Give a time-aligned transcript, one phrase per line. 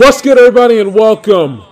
[0.00, 1.62] What's good, everybody, and welcome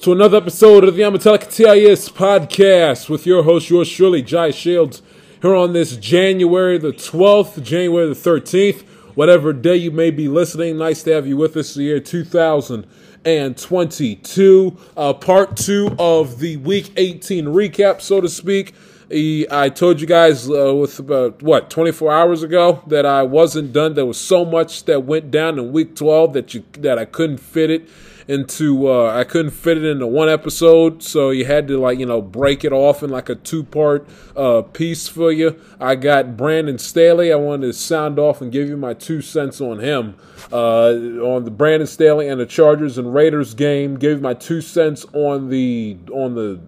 [0.00, 5.00] to another episode of the Amatelica TIS podcast with your host, yours truly, Jai Shields,
[5.40, 8.80] here on this January the 12th, January the 13th,
[9.14, 10.76] whatever day you may be listening.
[10.76, 16.90] Nice to have you with us the year 2022, uh, part two of the week
[16.96, 18.74] 18 recap, so to speak.
[19.10, 23.72] E- I told you guys uh, with about what 24 hours ago that I wasn't
[23.72, 23.94] done.
[23.94, 27.38] There was so much that went down in week 12 that you that I couldn't
[27.38, 27.88] fit it
[28.26, 28.88] into.
[28.88, 32.20] Uh, I couldn't fit it into one episode, so you had to like you know
[32.20, 35.58] break it off in like a two part uh, piece for you.
[35.80, 37.32] I got Brandon Staley.
[37.32, 40.16] I wanted to sound off and give you my two cents on him
[40.52, 40.90] uh,
[41.24, 43.96] on the Brandon Staley and the Chargers and Raiders game.
[44.02, 46.60] You my two cents on the on the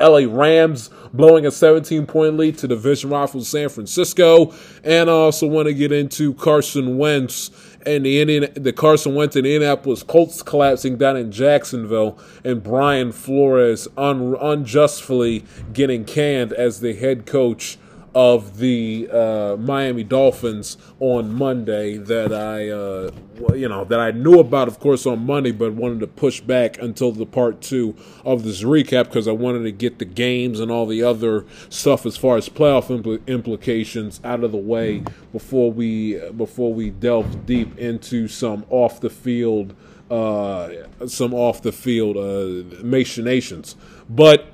[0.00, 4.54] LA Rams blowing a 17 point lead to division rival San Francisco.
[4.84, 7.50] And I also want to get into Carson Wentz
[7.86, 13.12] and the Indian, the Carson Wentz and Indianapolis Colts collapsing down in Jacksonville and Brian
[13.12, 17.78] Flores un, unjustly getting canned as the head coach
[18.14, 23.10] of the uh, Miami Dolphins on Monday that I, uh,
[23.54, 26.78] you know, that I knew about, of course, on Monday, but wanted to push back
[26.78, 30.70] until the part two of this recap because I wanted to get the games and
[30.70, 35.02] all the other stuff as far as playoff impl- implications out of the way
[35.32, 39.74] before we before we delve deep into some off the field,
[40.10, 40.70] uh,
[41.06, 43.76] some off the field uh, machinations,
[44.08, 44.46] but.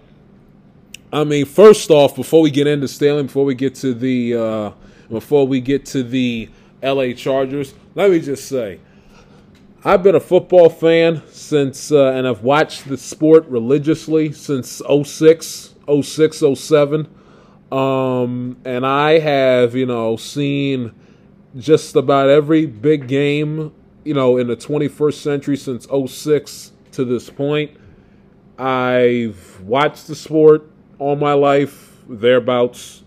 [1.15, 4.71] I mean, first off, before we get into Staley, before we get to the uh,
[5.09, 6.49] before we get to the
[6.83, 7.15] L.A.
[7.15, 8.81] Chargers, let me just say,
[9.85, 15.75] I've been a football fan since, uh, and I've watched the sport religiously since 06,
[16.03, 17.09] 06, 07.
[17.71, 20.93] Um, and I have, you know, seen
[21.57, 23.73] just about every big game,
[24.05, 27.71] you know, in the 21st century since 06 to this point.
[28.59, 30.74] I've watched the sport
[31.05, 33.03] all my life, thereabouts.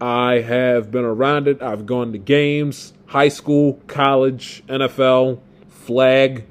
[0.00, 1.62] I have been around it.
[1.62, 6.44] I've gone to games, high school, college, NFL, flag,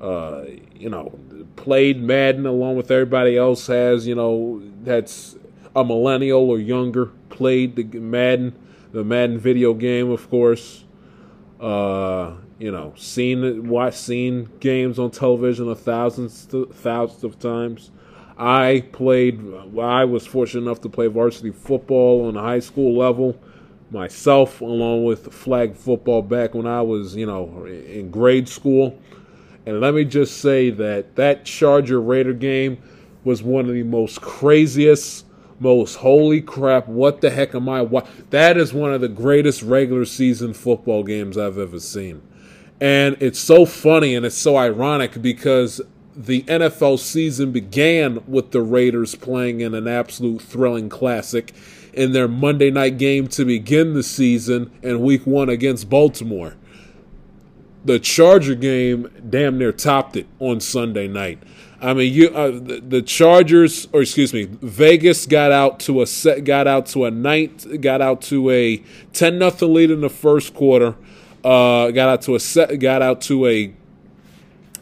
[0.00, 0.44] uh,
[0.76, 1.18] you know,
[1.56, 5.36] played Madden along with everybody else has, you know, that's
[5.74, 8.54] a millennial or younger, played the Madden,
[8.92, 10.84] the Madden video game, of course.
[11.58, 17.90] Uh, you know, seen watched seen games on television a thousands thousands of times.
[18.38, 19.40] I played.
[19.78, 23.38] I was fortunate enough to play varsity football on the high school level
[23.90, 28.98] myself, along with flag football back when I was, you know, in grade school.
[29.66, 32.78] And let me just say that that Charger Raider game
[33.24, 35.26] was one of the most craziest,
[35.58, 36.86] most holy crap.
[36.86, 37.82] What the heck am I?
[37.82, 38.06] Wa-?
[38.30, 42.22] That is one of the greatest regular season football games I've ever seen.
[42.80, 45.80] And it's so funny and it's so ironic because
[46.18, 51.54] the NFL season began with the Raiders playing in an absolute thrilling classic
[51.92, 56.56] in their Monday night game to begin the season in week one against Baltimore.
[57.84, 61.40] The Charger game damn near topped it on Sunday night.
[61.80, 66.06] I mean, you uh, the, the Chargers, or excuse me, Vegas got out to a
[66.06, 70.10] set, got out to a night, got out to a ten nothing lead in the
[70.10, 70.96] first quarter.
[71.44, 73.72] Uh, got out to a set, got out to a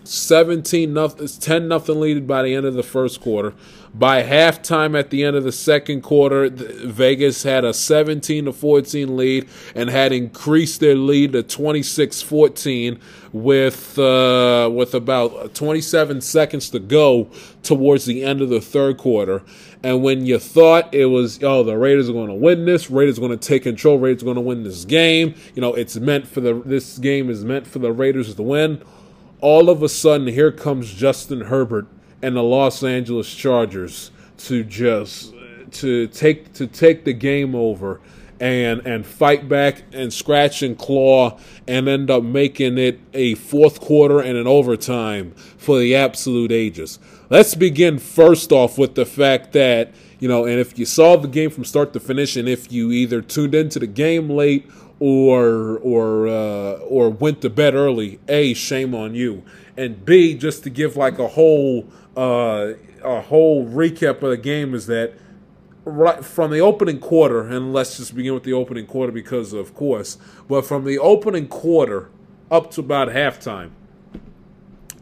[0.06, 3.54] 17 nothing 10 nothing lead by the end of the first quarter.
[3.94, 9.16] By halftime at the end of the second quarter vegas had a 17 to 14
[9.16, 13.00] lead and had increased their lead to 26-14
[13.32, 17.30] with uh, with about 27 seconds to go
[17.62, 19.42] towards the end of the third quarter.
[19.82, 23.18] And when you thought it was oh the raiders are going to win this raiders
[23.18, 25.96] are going to take control raiders are going to win this game you know it's
[25.96, 28.82] meant for the this game is meant for the raiders to win
[29.40, 31.86] all of a sudden here comes Justin Herbert
[32.22, 35.32] and the Los Angeles Chargers to just
[35.72, 38.00] to take to take the game over
[38.40, 43.80] and and fight back and scratch and claw and end up making it a fourth
[43.80, 46.98] quarter and an overtime for the absolute ages.
[47.30, 51.28] Let's begin first off with the fact that you know, and if you saw the
[51.28, 55.78] game from start to finish, and if you either tuned into the game late or
[55.78, 59.42] or uh, or went to bed early, a shame on you,
[59.76, 62.72] and b just to give like a whole uh,
[63.02, 65.12] a whole recap of the game is that
[65.84, 69.74] right from the opening quarter, and let's just begin with the opening quarter because of
[69.74, 72.08] course, but from the opening quarter
[72.50, 73.70] up to about halftime,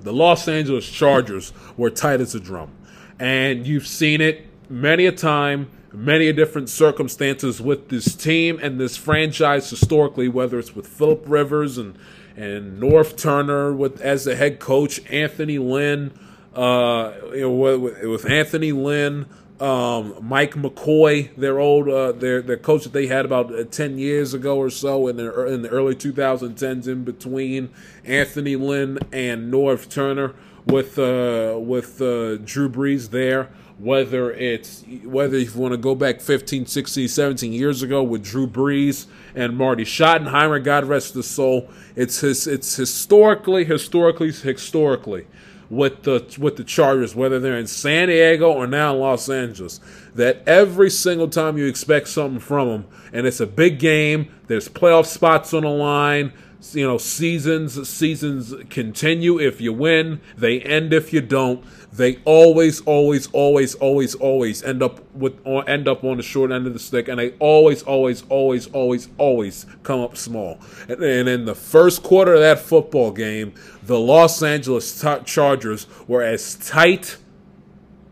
[0.02, 2.70] The Los Angeles Chargers were tight as a drum.
[3.18, 8.96] And you've seen it many a time, many different circumstances with this team and this
[8.96, 11.96] franchise historically, whether it's with Philip Rivers and
[12.36, 16.12] and Norv Turner with as the head coach, Anthony Lynn,
[16.54, 19.26] uh, you know, with, with Anthony Lynn,
[19.60, 23.98] um, Mike McCoy, their old uh, their their coach that they had about uh, ten
[23.98, 27.70] years ago or so in the in the early 2010s, in between
[28.04, 30.34] Anthony Lynn and Norv Turner
[30.66, 33.50] with uh, with uh, Drew Brees there.
[33.78, 38.46] Whether it's whether you want to go back 15, 16, 17 years ago with Drew
[38.46, 41.68] Brees and Marty Schottenheimer, God rest his soul.
[41.96, 45.26] It's his it's historically, historically, historically
[45.70, 49.80] with the with the Chargers, whether they're in San Diego or now in Los Angeles,
[50.14, 54.68] that every single time you expect something from them, and it's a big game, there's
[54.68, 56.32] playoff spots on the line.
[56.72, 61.64] You know, seasons seasons continue if you win, they end if you don't
[61.96, 66.66] they always, always, always, always, always end up with end up on the short end
[66.66, 70.58] of the stick, and they always, always, always, always, always come up small.
[70.88, 76.22] And, and in the first quarter of that football game, the Los Angeles Chargers were
[76.22, 77.16] as tight,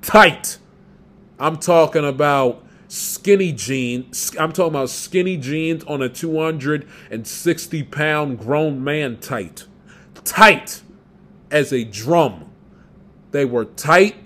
[0.01, 0.59] tight.
[1.41, 4.35] I'm talking about skinny jeans.
[4.39, 9.67] I'm talking about skinny jeans on a 260 pound grown man tight,
[10.25, 10.83] tight
[11.51, 12.53] as a drum
[13.33, 14.17] they were tight.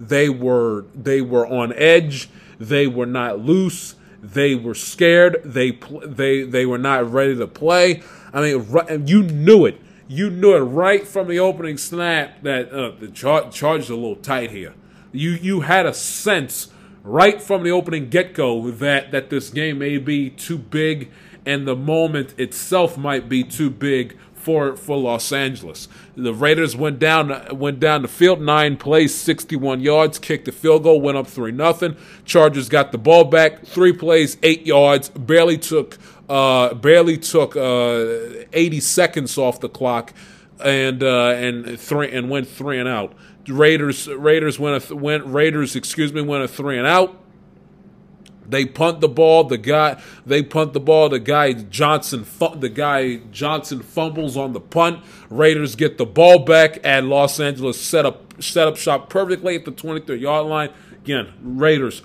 [0.00, 2.30] They were they were on edge.
[2.58, 3.96] They were not loose.
[4.22, 5.42] They were scared.
[5.44, 5.72] They
[6.04, 8.02] they they were not ready to play.
[8.32, 9.80] I mean, you knew it.
[10.08, 13.94] You knew it right from the opening snap that uh, the char- charge is a
[13.94, 14.74] little tight here.
[15.10, 16.71] You you had a sense
[17.02, 21.10] right from the opening get go that that this game may be too big,
[21.44, 25.88] and the moment itself might be too big for for Los Angeles.
[26.16, 30.82] The Raiders went down went down the field nine plays, 61 yards, kicked the field
[30.82, 31.96] goal, went up three nothing.
[32.24, 35.98] Chargers got the ball back, three plays, eight yards, barely took
[36.28, 40.12] uh, barely took uh, 80 seconds off the clock,
[40.64, 43.12] and uh, and three and went three and out.
[43.48, 47.18] Raiders Raiders went a, went Raiders excuse me went a three and out.
[48.46, 49.44] They punt the ball.
[49.44, 51.08] The guy they punt the ball.
[51.08, 55.02] The guy Johnson the guy Johnson fumbles on the punt.
[55.30, 59.64] Raiders get the ball back, and Los Angeles set up set up shop perfectly at
[59.64, 60.70] the 23 yard line.
[60.92, 62.02] Again, Raiders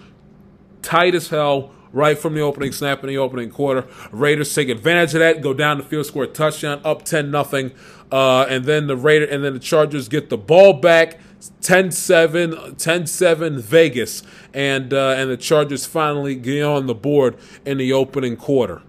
[0.82, 3.88] tight as hell right from the opening snap in the opening quarter.
[4.12, 7.72] Raiders take advantage of that, go down the field, score a touchdown, up 10 nothing.
[8.12, 13.60] Uh, and then the Raider and then the Chargers get the ball back 10-7 10-7
[13.60, 14.24] Vegas
[14.54, 18.82] and uh, and the Chargers finally get on the board in the opening quarter.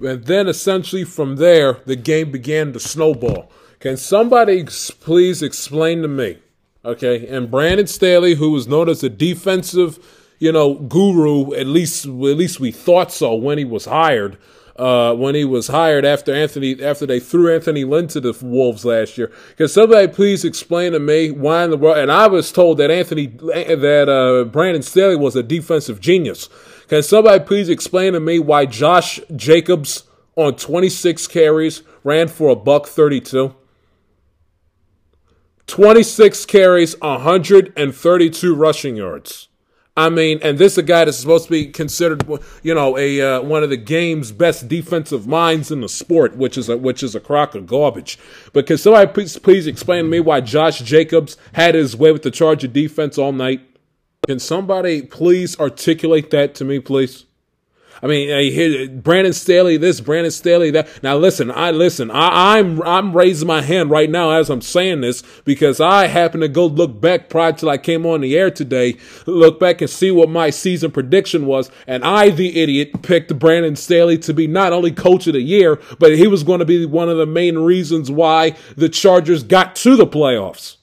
[0.00, 3.50] And then essentially from there the game began to snowball.
[3.78, 4.64] Can somebody
[5.00, 6.38] please explain to me?
[6.84, 9.98] Okay, and Brandon Staley who was known as a defensive,
[10.38, 14.38] you know, guru, at least at least we thought so when he was hired
[14.76, 18.84] uh, when he was hired after Anthony after they threw Anthony Lynn to the Wolves
[18.84, 19.30] last year.
[19.56, 21.98] Can somebody please explain to me why in the world?
[21.98, 26.48] And I was told that Anthony that uh, Brandon Staley was a defensive genius.
[26.88, 30.04] Can somebody please explain to me why Josh Jacobs
[30.36, 33.54] on 26 carries ran for a buck 32?
[35.66, 39.48] 26 carries, 132 rushing yards.
[39.94, 42.26] I mean, and this is a guy that's supposed to be considered,
[42.62, 46.56] you know, a uh, one of the game's best defensive minds in the sport, which
[46.56, 48.18] is a which is a crock of garbage.
[48.54, 52.22] But can somebody please, please explain to me why Josh Jacobs had his way with
[52.22, 53.60] the charge of defense all night?
[54.26, 57.26] Can somebody please articulate that to me, please?
[58.02, 61.02] I mean, Brandon Staley this, Brandon Staley that.
[61.04, 62.10] Now listen, I listen.
[62.10, 66.40] I, I'm I'm raising my hand right now as I'm saying this because I happen
[66.40, 69.88] to go look back prior till I came on the air today, look back and
[69.88, 74.48] see what my season prediction was, and I, the idiot, picked Brandon Staley to be
[74.48, 77.26] not only coach of the year, but he was going to be one of the
[77.26, 80.76] main reasons why the Chargers got to the playoffs.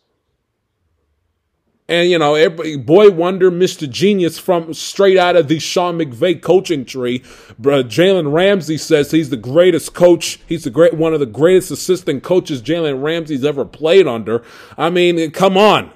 [1.90, 3.90] And, you know, everybody, boy wonder, Mr.
[3.90, 7.22] Genius from straight out of the Sean McVay coaching tree.
[7.60, 10.40] Jalen Ramsey says he's the greatest coach.
[10.46, 14.44] He's the great, one of the greatest assistant coaches Jalen Ramsey's ever played under.
[14.78, 15.92] I mean, come on.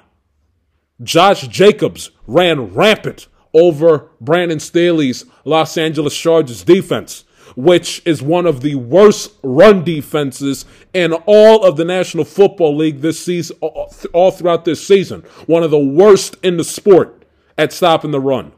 [1.00, 7.24] Josh Jacobs ran rampant over Brandon Staley's Los Angeles Chargers defense
[7.56, 13.00] which is one of the worst run defenses in all of the National Football League
[13.00, 15.22] this season, all throughout this season.
[15.46, 17.24] One of the worst in the sport
[17.56, 18.52] at stopping the run.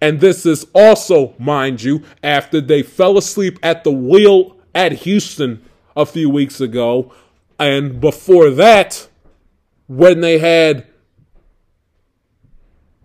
[0.00, 5.64] And this is also, mind you, after they fell asleep at the wheel at Houston
[5.96, 7.12] a few weeks ago.
[7.58, 9.08] And before that,
[9.86, 10.86] when they had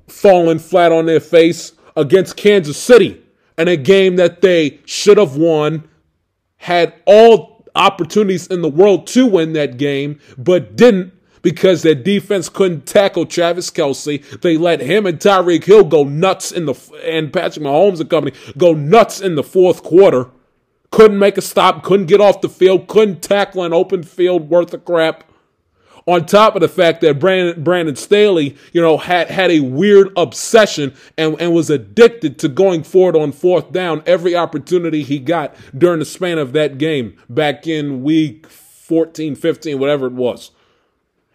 [0.07, 3.21] fallen flat on their face against Kansas City
[3.59, 5.87] in a game that they should have won,
[6.57, 12.49] had all opportunities in the world to win that game, but didn't because their defense
[12.49, 14.41] couldn't tackle Travis Kelce.
[14.41, 16.73] They let him and Tyreek Hill go nuts in the
[17.05, 20.29] and Patrick Mahomes and company go nuts in the fourth quarter.
[20.91, 24.73] Couldn't make a stop, couldn't get off the field, couldn't tackle an open field worth
[24.73, 25.28] of crap.
[26.09, 30.11] On top of the fact that Brandon, Brandon Staley, you know, had, had a weird
[30.17, 35.55] obsession and, and was addicted to going forward on fourth down every opportunity he got
[35.77, 40.49] during the span of that game back in week 14, 15, whatever it was.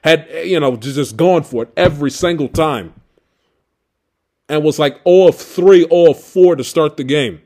[0.03, 2.95] Had, you know, just gone for it every single time.
[4.49, 7.43] And was like 0 of 3, 0 of 4 to start the game.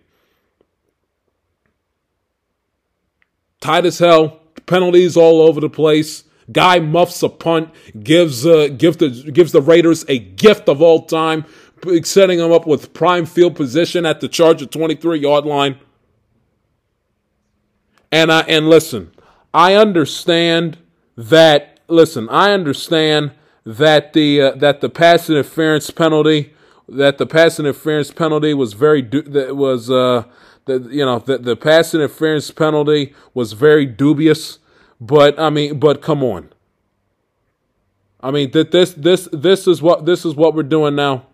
[3.60, 6.24] Tight as hell, penalties all over the place.
[6.50, 7.70] Guy muffs a punt,
[8.02, 11.44] gives uh, gives the gives the Raiders a gift of all time,
[12.02, 15.78] setting them up with prime field position at the Charger 23 yard line.
[18.10, 19.12] And I and listen,
[19.52, 20.78] I understand
[21.16, 21.80] that.
[21.90, 23.32] Listen, I understand
[23.64, 26.54] that the uh, that the pass interference penalty
[26.88, 30.24] that the pass interference penalty was very du- that was uh
[30.64, 34.58] the you know the the pass interference penalty was very dubious
[35.00, 36.50] but I mean, but come on.
[38.20, 41.26] I mean that this this this is what this is what we're doing now.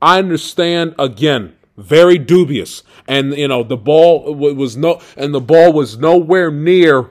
[0.00, 5.72] I understand again, very dubious, and you know the ball was no, and the ball
[5.72, 7.10] was nowhere near.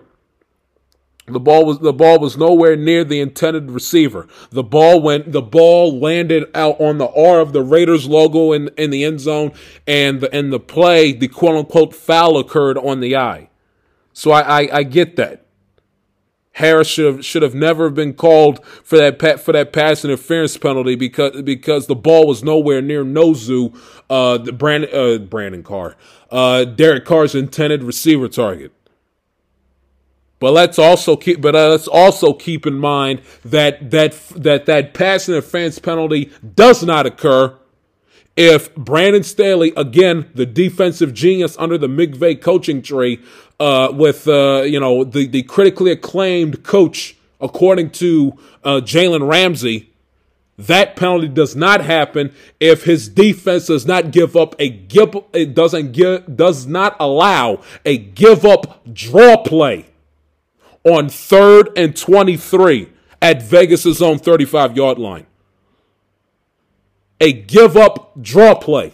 [1.27, 4.27] The ball was the ball was nowhere near the intended receiver.
[4.49, 8.69] The ball went the ball landed out on the R of the Raiders logo in
[8.77, 9.51] in the end zone,
[9.85, 13.49] and the and the play the quote unquote foul occurred on the eye.
[14.13, 15.46] So I, I, I get that.
[16.57, 20.95] Harris should have should have never been called for that for that pass interference penalty
[20.95, 23.77] because because the ball was nowhere near Nozu,
[24.09, 25.95] uh, the Brandon uh, Brandon Carr,
[26.31, 28.71] uh, Derek Carr's intended receiver target.
[30.39, 34.95] But let's also keep but uh, let's also keep in mind that that that that
[34.95, 37.55] pass interference penalty does not occur
[38.37, 43.19] if Brandon Staley, again, the defensive genius under the McVay coaching tree,
[43.59, 49.91] uh, with uh, you know the the critically acclaimed coach, according to uh, Jalen Ramsey,
[50.57, 55.15] that penalty does not happen if his defense does not give up a give.
[55.33, 59.87] It doesn't give does not allow a give up draw play
[60.83, 62.89] on third and twenty three
[63.19, 65.25] at Vegas' own thirty five yard line
[67.19, 68.93] a give up draw play.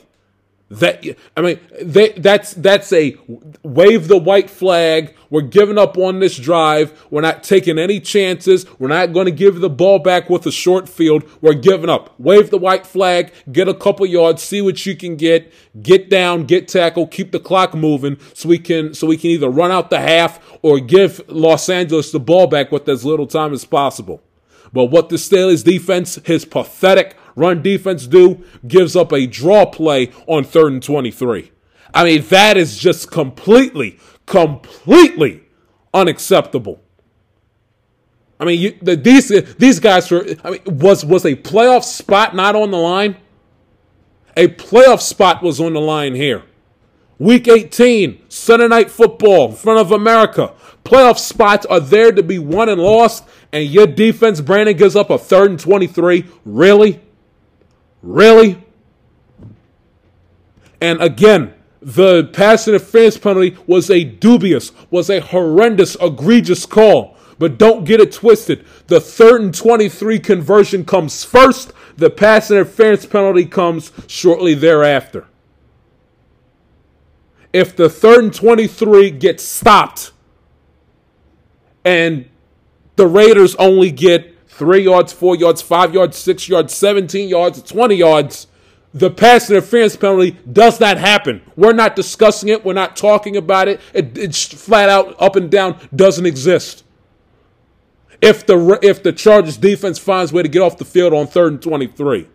[0.69, 1.05] That
[1.37, 3.15] I mean, they, that's that's a
[3.61, 5.15] wave the white flag.
[5.29, 7.05] We're giving up on this drive.
[7.11, 8.65] We're not taking any chances.
[8.79, 11.29] We're not going to give the ball back with a short field.
[11.41, 12.19] We're giving up.
[12.19, 13.31] Wave the white flag.
[13.51, 14.41] Get a couple yards.
[14.41, 15.53] See what you can get.
[15.79, 16.45] Get down.
[16.45, 17.05] Get tackle.
[17.05, 20.39] Keep the clock moving so we can so we can either run out the half
[20.63, 24.23] or give Los Angeles the ball back with as little time as possible.
[24.71, 30.11] But what the Staley's defense, his pathetic run defense do, gives up a draw play
[30.27, 31.51] on third and 23.
[31.93, 35.43] I mean, that is just completely, completely
[35.93, 36.81] unacceptable.
[38.39, 40.25] I mean, you, the, these these guys were.
[40.43, 43.15] I mean, was was a playoff spot not on the line?
[44.35, 46.43] A playoff spot was on the line here.
[47.19, 50.53] Week 18, Sunday night football in front of America.
[50.83, 53.23] Playoff spots are there to be won and lost,
[53.53, 56.25] and your defense, Brandon, gives up a third and 23.
[56.43, 56.99] Really?
[58.03, 58.61] Really?
[60.81, 67.17] And again, the pass interference penalty was a dubious, was a horrendous, egregious call.
[67.39, 68.65] But don't get it twisted.
[68.87, 71.73] The third and 23 conversion comes first.
[71.97, 75.27] The pass interference penalty comes shortly thereafter.
[77.51, 80.11] If the third and 23 gets stopped
[81.85, 82.29] and
[82.95, 87.95] the Raiders only get three yards, four yards, five yards, six yards, 17 yards, 20
[87.95, 88.47] yards,
[88.93, 91.41] the pass interference penalty does not happen.
[91.55, 92.63] We're not discussing it.
[92.63, 93.81] We're not talking about it.
[93.93, 96.83] it it's flat out up and down doesn't exist.
[98.21, 101.25] If the if the Chargers defense finds a way to get off the field on
[101.25, 102.27] third and 23.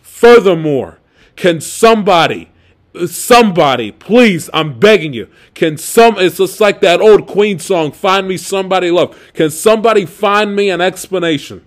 [0.00, 0.98] Furthermore,
[1.36, 2.50] can somebody
[3.06, 5.28] somebody, please, I'm begging you.
[5.54, 9.16] Can some, it's just like that old Queen song, Find Me Somebody Love.
[9.34, 11.66] Can somebody find me an explanation?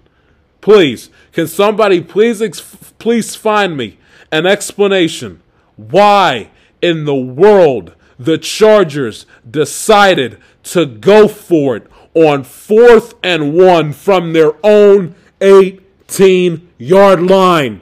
[0.59, 2.61] Please, can somebody please, ex-
[2.99, 3.97] please find me
[4.31, 5.41] an explanation
[5.75, 6.49] why
[6.81, 14.33] in the world the Chargers decided to go for it on fourth and one from
[14.33, 17.81] their own 18 yard line.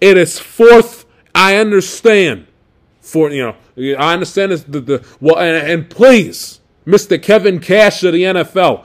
[0.00, 0.99] It is fourth.
[1.34, 2.46] I understand.
[3.00, 7.20] For you know, I understand the, the well, and, and please, Mr.
[7.20, 8.84] Kevin Cash of the NFL,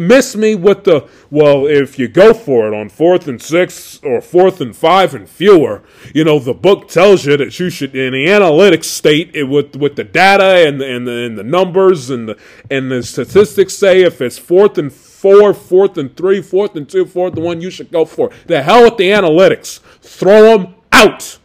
[0.00, 1.64] miss me with the well.
[1.66, 5.82] If you go for it on fourth and six or fourth and five and fewer,
[6.12, 9.76] you know the book tells you that you should in the analytics state it with
[9.76, 14.02] with the data and and the, and the numbers and the and the statistics say
[14.02, 17.70] if it's fourth and four, fourth and three, fourth and two, fourth and one, you
[17.70, 18.46] should go for it.
[18.46, 19.80] The hell with the analytics.
[20.00, 21.38] Throw them out.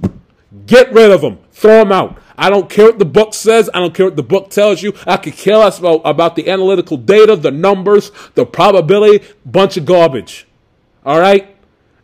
[0.71, 1.37] Get rid of them.
[1.51, 2.17] Throw them out.
[2.37, 3.69] I don't care what the book says.
[3.73, 4.93] I don't care what the book tells you.
[5.05, 9.27] I could care less about, about the analytical data, the numbers, the probability.
[9.45, 10.47] Bunch of garbage.
[11.05, 11.53] All right?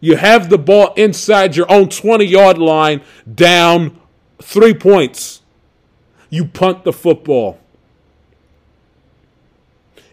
[0.02, 3.98] You have the ball inside your own 20 yard line, down
[4.42, 5.44] three points.
[6.30, 7.62] You punt the football.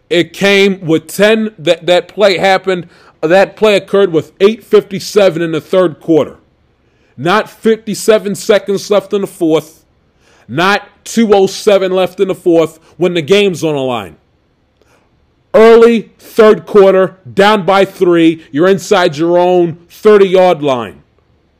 [0.09, 2.89] It came with 10 that that play happened.
[3.21, 6.39] That play occurred with 8:57 in the third quarter.
[7.17, 9.85] Not 57 seconds left in the fourth.
[10.49, 14.17] Not 207 left in the fourth when the game's on the line.
[15.53, 21.05] Early third quarter, down by 3, you're inside your own 30-yard line.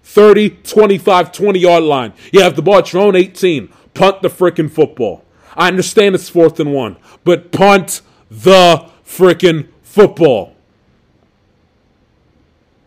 [0.03, 2.13] 30, 25, 20 yard line.
[2.33, 3.69] You have the ball at your own 18.
[3.95, 5.25] Punt the freaking football.
[5.57, 10.54] I understand it's fourth and one, but punt the freaking football.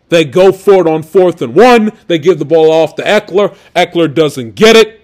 [0.10, 1.91] They go for it on fourth and one.
[2.08, 3.56] They give the ball off to Ekeler.
[3.76, 4.98] Ekeler doesn't get it.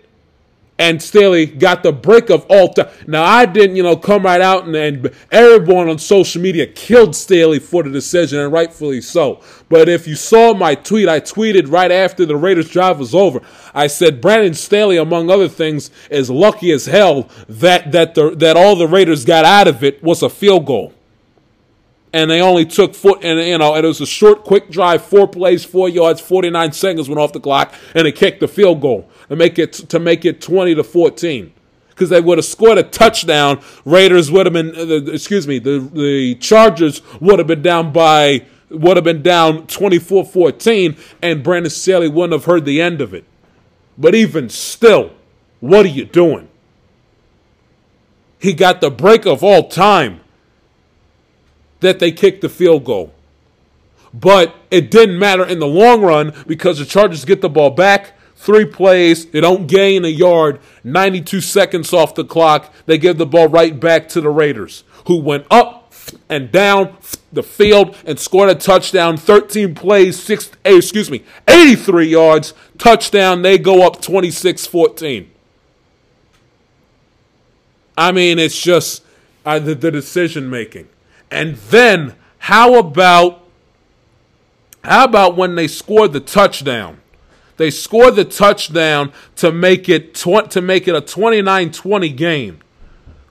[0.79, 2.89] And Staley got the break of all time.
[3.05, 7.15] Now, I didn't, you know, come right out and, and everyone on social media killed
[7.15, 9.41] Staley for the decision, and rightfully so.
[9.69, 13.41] But if you saw my tweet, I tweeted right after the Raiders drive was over.
[13.75, 18.57] I said Brandon Staley, among other things, is lucky as hell that that the, that
[18.57, 20.91] all the Raiders got out of it was a field goal
[22.13, 25.27] and they only took foot and you know it was a short quick drive four
[25.27, 29.09] plays four yards 49 seconds went off the clock and they kicked the field goal
[29.27, 31.51] to make it to make it 20 to 14
[31.89, 33.61] because they would have scored a touchdown.
[33.85, 38.45] Raiders would have been uh, excuse me the the chargers would have been down by
[38.69, 43.25] would have been down 24-14 and brandon staley wouldn't have heard the end of it.
[43.97, 45.11] But even still
[45.59, 46.49] what are you doing?
[48.39, 50.19] He got the break of all time
[51.83, 53.13] that they kicked the field goal.
[54.13, 58.13] But it didn't matter in the long run because the Chargers get the ball back.
[58.35, 62.73] Three plays, they don't gain a yard, 92 seconds off the clock.
[62.85, 65.93] They give the ball right back to the Raiders, who went up
[66.29, 66.97] and down
[67.31, 69.15] the field and scored a touchdown.
[69.15, 73.41] 13 plays, six, eh, excuse me, 83 yards, touchdown.
[73.41, 75.31] They go up 26 14.
[77.97, 79.03] I mean, it's just
[79.45, 80.89] uh, the, the decision making.
[81.33, 83.41] And then how about
[84.83, 87.01] how about when they scored the touchdown?
[87.57, 92.59] They scored the touchdown to make it tw- to make it a 29-20 game.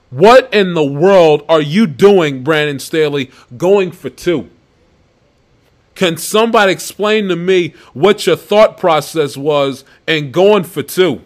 [0.09, 4.49] What in the world are you doing, Brandon Staley, going for two?
[5.95, 11.21] Can somebody explain to me what your thought process was and going for two?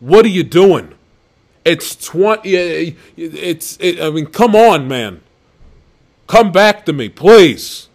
[0.00, 0.94] What are you doing?
[1.70, 2.96] It's twenty.
[3.16, 3.76] It's.
[3.80, 5.20] It, I mean, come on, man.
[6.26, 7.88] Come back to me, please.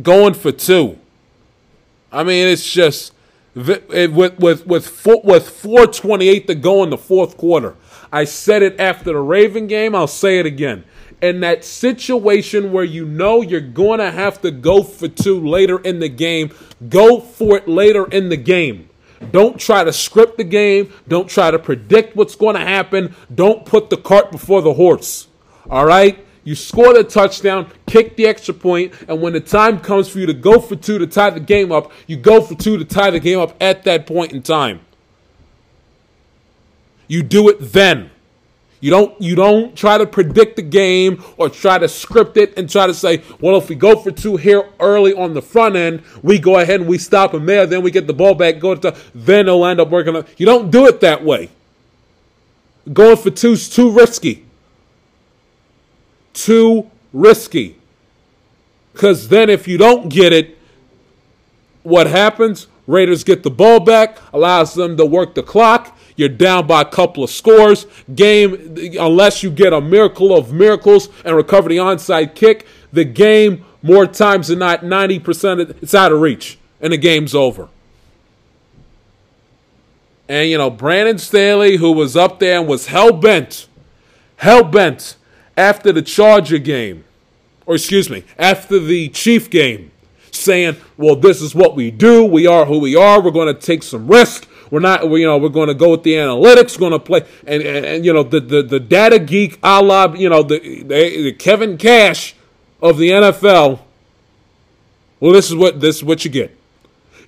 [0.00, 0.98] Going for two.
[2.10, 3.12] I mean, it's just
[3.54, 3.86] with
[4.38, 7.76] with with four, with four twenty eight to go in the fourth quarter.
[8.10, 9.94] I said it after the Raven game.
[9.94, 10.84] I'll say it again.
[11.20, 15.78] In that situation where you know you're going to have to go for two later
[15.78, 16.52] in the game,
[16.88, 18.88] go for it later in the game.
[19.30, 20.92] Don't try to script the game.
[21.06, 23.14] Don't try to predict what's going to happen.
[23.34, 25.28] Don't put the cart before the horse.
[25.70, 26.24] All right?
[26.44, 30.26] You score the touchdown, kick the extra point, and when the time comes for you
[30.26, 33.10] to go for two to tie the game up, you go for two to tie
[33.10, 34.80] the game up at that point in time.
[37.06, 38.10] You do it then.
[38.82, 42.68] You don't you don't try to predict the game or try to script it and
[42.68, 46.02] try to say, well, if we go for two here early on the front end,
[46.20, 48.74] we go ahead and we stop them there, then we get the ball back, go
[48.74, 50.16] to then it'll end up working.
[50.16, 50.26] On.
[50.36, 51.50] You don't do it that way.
[52.92, 54.44] Going for two's too risky.
[56.34, 57.76] Too risky.
[58.92, 60.58] Because then if you don't get it,
[61.84, 62.66] what happens?
[62.88, 65.96] Raiders get the ball back, allows them to work the clock.
[66.16, 67.86] You're down by a couple of scores.
[68.14, 73.64] Game, unless you get a miracle of miracles and recover the onside kick, the game,
[73.82, 77.68] more times than not, 90% of it's out of reach and the game's over.
[80.28, 83.68] And, you know, Brandon Staley, who was up there and was hell bent,
[84.36, 85.16] hell bent
[85.56, 87.04] after the Charger game,
[87.66, 89.90] or excuse me, after the Chief game,
[90.30, 92.24] saying, well, this is what we do.
[92.24, 93.20] We are who we are.
[93.20, 94.48] We're going to take some risk.
[94.72, 96.78] We're not, we, you know, we're going to go with the analytics.
[96.78, 100.14] Going to play, and, and, and, you know, the, the, the data geek a la,
[100.14, 102.34] you know, the, the, the Kevin Cash
[102.80, 103.80] of the NFL.
[105.20, 106.56] Well, this is what this is what you get.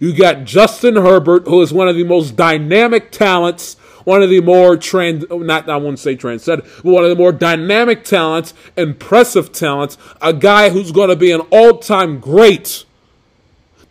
[0.01, 4.41] You got Justin Herbert, who is one of the most dynamic talents, one of the
[4.41, 9.53] more trans not I wouldn't say transcendent, but one of the more dynamic talents, impressive
[9.53, 12.87] talents, a guy who's going to be an all-time great.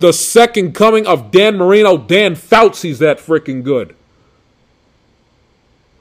[0.03, 3.95] The second coming of Dan Marino, Dan Fouts, he's that freaking good.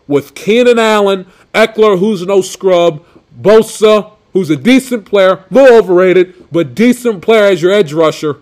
[0.09, 3.05] With Keenan Allen, Ekeler, who's no scrub,
[3.41, 8.39] Bosa, who's a decent player, a little overrated, but decent player as your edge rusher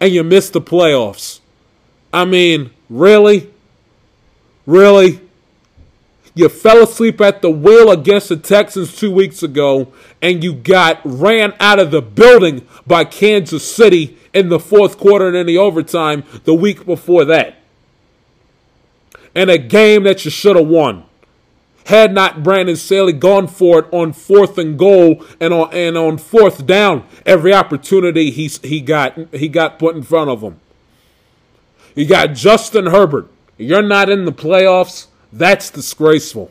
[0.00, 1.40] and you miss the playoffs.
[2.12, 3.48] I mean, really?
[4.66, 5.18] Really?
[6.34, 11.00] You fell asleep at the wheel against the Texans two weeks ago, and you got
[11.04, 15.58] ran out of the building by Kansas City in the fourth quarter and in the
[15.58, 17.56] overtime the week before that.
[19.34, 21.04] In a game that you should have won.
[21.86, 26.18] Had not Brandon Staley gone for it on fourth and goal and on and on
[26.18, 30.60] fourth down, every opportunity he he got he got put in front of him.
[31.94, 33.28] You got Justin Herbert.
[33.56, 35.06] You're not in the playoffs.
[35.32, 36.50] That's disgraceful.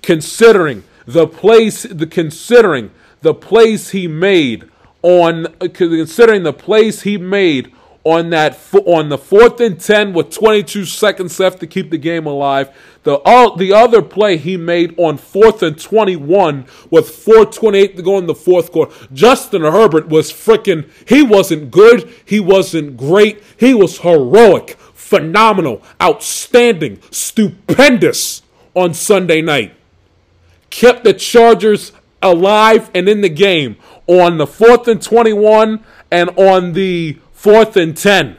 [0.00, 2.90] Considering the place, the considering
[3.22, 4.68] the place he made
[5.00, 7.72] on, considering the place he made
[8.04, 12.26] on that on the fourth and ten with 22 seconds left to keep the game
[12.26, 12.68] alive.
[13.04, 18.18] The all the other play he made on fourth and 21 with 4:28 to go
[18.18, 18.94] in the fourth quarter.
[19.10, 20.90] Justin Herbert was freaking.
[21.06, 22.12] He wasn't good.
[22.22, 23.42] He wasn't great.
[23.56, 28.42] He was heroic, phenomenal, outstanding, stupendous
[28.74, 29.74] on Sunday night.
[30.78, 31.90] Kept the Chargers
[32.22, 37.96] alive and in the game on the fourth and 21 and on the fourth and
[37.96, 38.36] 10.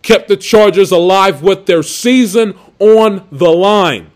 [0.00, 4.10] Kept the Chargers alive with their season on the line.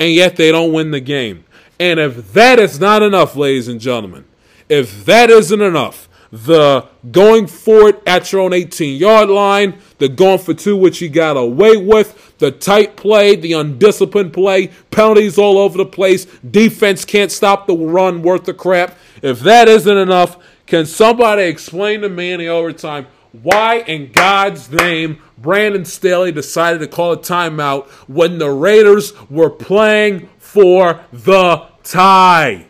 [0.00, 1.44] And yet they don't win the game.
[1.78, 4.24] And if that is not enough, ladies and gentlemen,
[4.68, 10.08] if that isn't enough, the going for it at your own 18 yard line, the
[10.08, 15.38] going for two, which you got away with, the tight play, the undisciplined play, penalties
[15.38, 18.96] all over the place, defense can't stop the run worth the crap.
[19.22, 24.70] If that isn't enough, can somebody explain to me in the overtime why, in God's
[24.72, 31.68] name, Brandon Staley decided to call a timeout when the Raiders were playing for the
[31.84, 32.69] tie?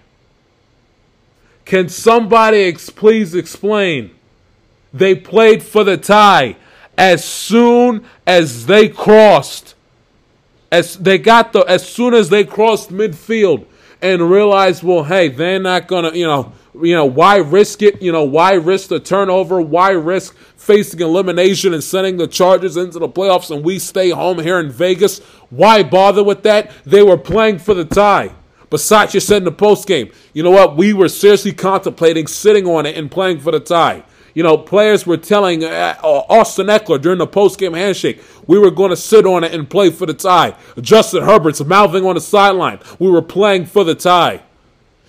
[1.71, 4.11] Can somebody ex- please explain?
[4.93, 6.57] They played for the tie
[6.99, 9.77] as soon as they crossed.
[10.73, 13.67] As they got the as soon as they crossed midfield
[14.03, 18.03] and realized, well, hey, they're not gonna, you know, you know, why risk it?
[18.03, 19.61] You know, why risk the turnover?
[19.61, 24.41] Why risk facing elimination and sending the Chargers into the playoffs and we stay home
[24.41, 25.21] here in Vegas?
[25.51, 26.73] Why bother with that?
[26.85, 28.33] They were playing for the tie.
[28.71, 30.77] Bisaccia said in the post game, you know what?
[30.77, 34.05] We were seriously contemplating sitting on it and playing for the tie.
[34.35, 38.91] You know, players were telling uh, Austin Ekeler during the post-game handshake, we were going
[38.91, 40.55] to sit on it and play for the tie.
[40.81, 44.43] Justin Herbert's mouthing on the sideline, we were playing for the tie.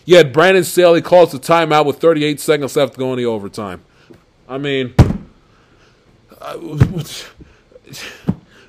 [0.06, 3.84] Yet Brandon Staley calls the timeout with 38 seconds left to go in the overtime.
[4.50, 4.96] I mean,
[6.40, 6.58] uh,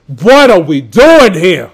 [0.07, 1.73] what are we doing here?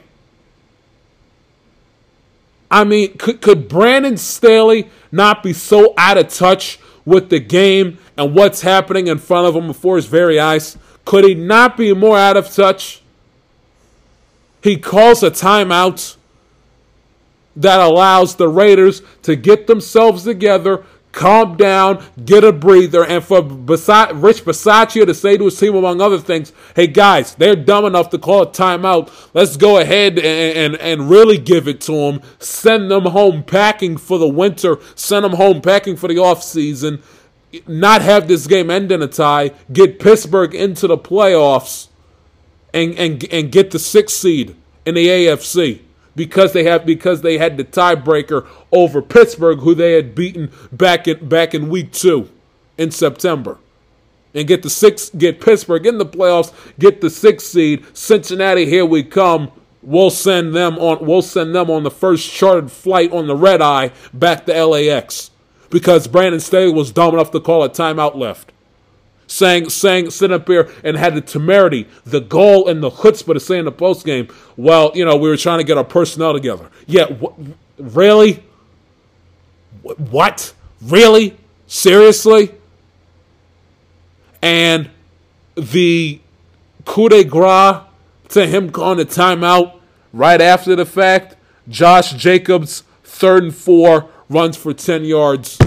[2.70, 7.98] I mean, could, could Brandon Staley not be so out of touch with the game
[8.16, 10.76] and what's happening in front of him before his very eyes?
[11.04, 13.00] Could he not be more out of touch?
[14.62, 16.16] He calls a timeout
[17.56, 23.42] that allows the Raiders to get themselves together, calm down, get a breather, and for
[23.42, 28.10] Rich Bisaccia to say to his team, among other things, hey guys, they're dumb enough
[28.10, 29.10] to call a timeout.
[29.34, 32.20] Let's go ahead and, and, and really give it to them.
[32.38, 37.02] Send them home packing for the winter, send them home packing for the offseason,
[37.66, 41.88] not have this game end in a tie, get Pittsburgh into the playoffs,
[42.74, 45.80] and, and, and get the sixth seed in the AFC
[46.18, 51.08] because they have because they had the tiebreaker over Pittsburgh, who they had beaten back
[51.08, 52.28] in back in week two
[52.76, 53.56] in September.
[54.34, 57.86] And get the six get Pittsburgh in the playoffs, get the sixth seed.
[57.96, 59.50] Cincinnati, here we come.
[59.80, 63.62] We'll send them on we'll send them on the first chartered flight on the red
[63.62, 65.30] eye back to LAX.
[65.70, 68.52] Because Brandon Staley was dumb enough to call a timeout left.
[69.28, 73.40] Saying, saying, sitting up here and had the temerity, the goal, and the chutzpah to
[73.40, 76.32] say in the post game, well, you know, we were trying to get our personnel
[76.32, 76.68] together.
[76.86, 77.38] Yeah, wh-
[77.78, 78.42] really?
[79.84, 80.52] Wh- What?
[80.82, 81.36] Really?
[81.66, 82.54] Seriously?
[84.42, 84.90] And
[85.56, 86.20] the
[86.84, 87.82] coup de grace
[88.30, 89.78] to him calling a timeout
[90.12, 91.36] right after the fact,
[91.68, 95.58] Josh Jacobs, third and four, runs for 10 yards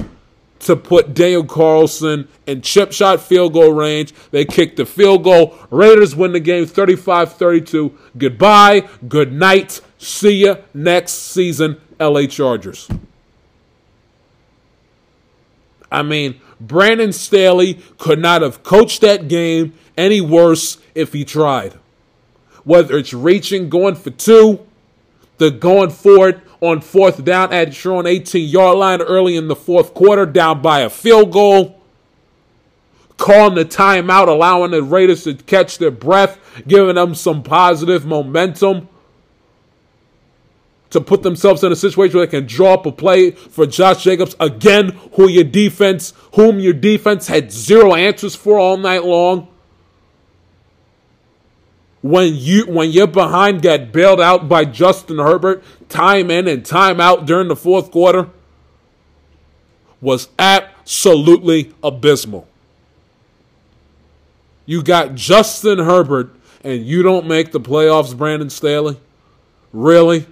[0.62, 4.14] to put Daniel Carlson in chip shot field goal range.
[4.32, 5.58] They kick the field goal.
[5.70, 7.98] Raiders win the game 35 32.
[8.18, 8.88] Goodbye.
[9.08, 9.82] Good night.
[9.98, 12.90] See you next season, LA Chargers.
[15.92, 21.74] I mean, Brandon Staley could not have coached that game any worse if he tried.
[22.64, 24.66] Whether it's reaching, going for two,
[25.38, 29.48] the going for it on fourth down at your own 18 yard line early in
[29.48, 31.80] the fourth quarter, down by a field goal.
[33.18, 38.88] Calling the timeout, allowing the Raiders to catch their breath, giving them some positive momentum
[40.92, 44.04] to put themselves in a situation where they can draw up a play for Josh
[44.04, 49.48] Jacobs again, who your defense, whom your defense had zero answers for all night long.
[52.02, 57.00] When you when you're behind got bailed out by Justin Herbert, time in and time
[57.00, 58.30] out during the fourth quarter
[60.02, 62.48] was absolutely abysmal.
[64.66, 69.00] You got Justin Herbert and you don't make the playoffs, Brandon Staley?
[69.72, 70.26] Really?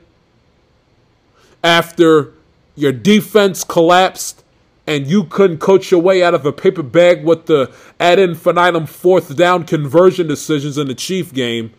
[1.63, 2.33] after
[2.75, 4.43] your defense collapsed
[4.89, 8.87] and you couldn't coach your way out of a paper bag with the ad infinitum
[8.87, 11.71] fourth down conversion decisions in the Chief game,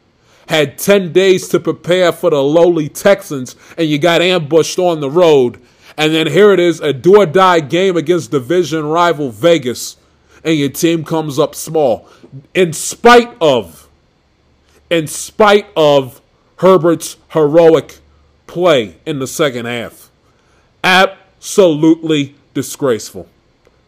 [0.46, 5.10] had 10 days to prepare for the lowly Texans, and you got ambushed on the
[5.10, 5.60] road.
[5.96, 9.96] And then here it is, a do or die game against division rival Vegas,
[10.44, 12.08] and your team comes up small.
[12.54, 13.88] In spite of,
[14.88, 16.20] in spite of
[16.58, 17.98] Herbert's heroic
[18.46, 20.12] play in the second half.
[20.84, 23.28] Absolutely disgraceful.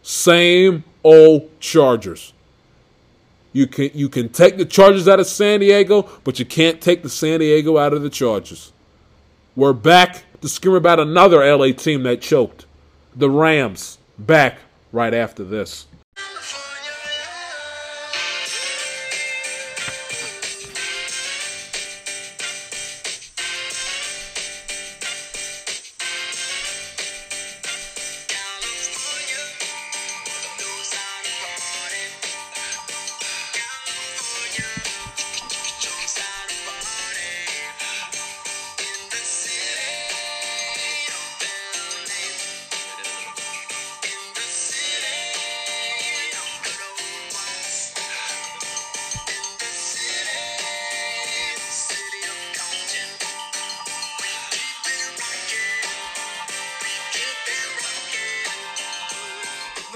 [0.03, 2.33] Same old Chargers.
[3.53, 7.03] You can you can take the Chargers out of San Diego, but you can't take
[7.03, 8.73] the San Diego out of the Chargers.
[9.55, 12.67] We're back to scream about another LA team that choked.
[13.15, 14.59] The Rams back
[14.91, 15.87] right after this.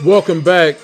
[0.06, 0.76] Welcome back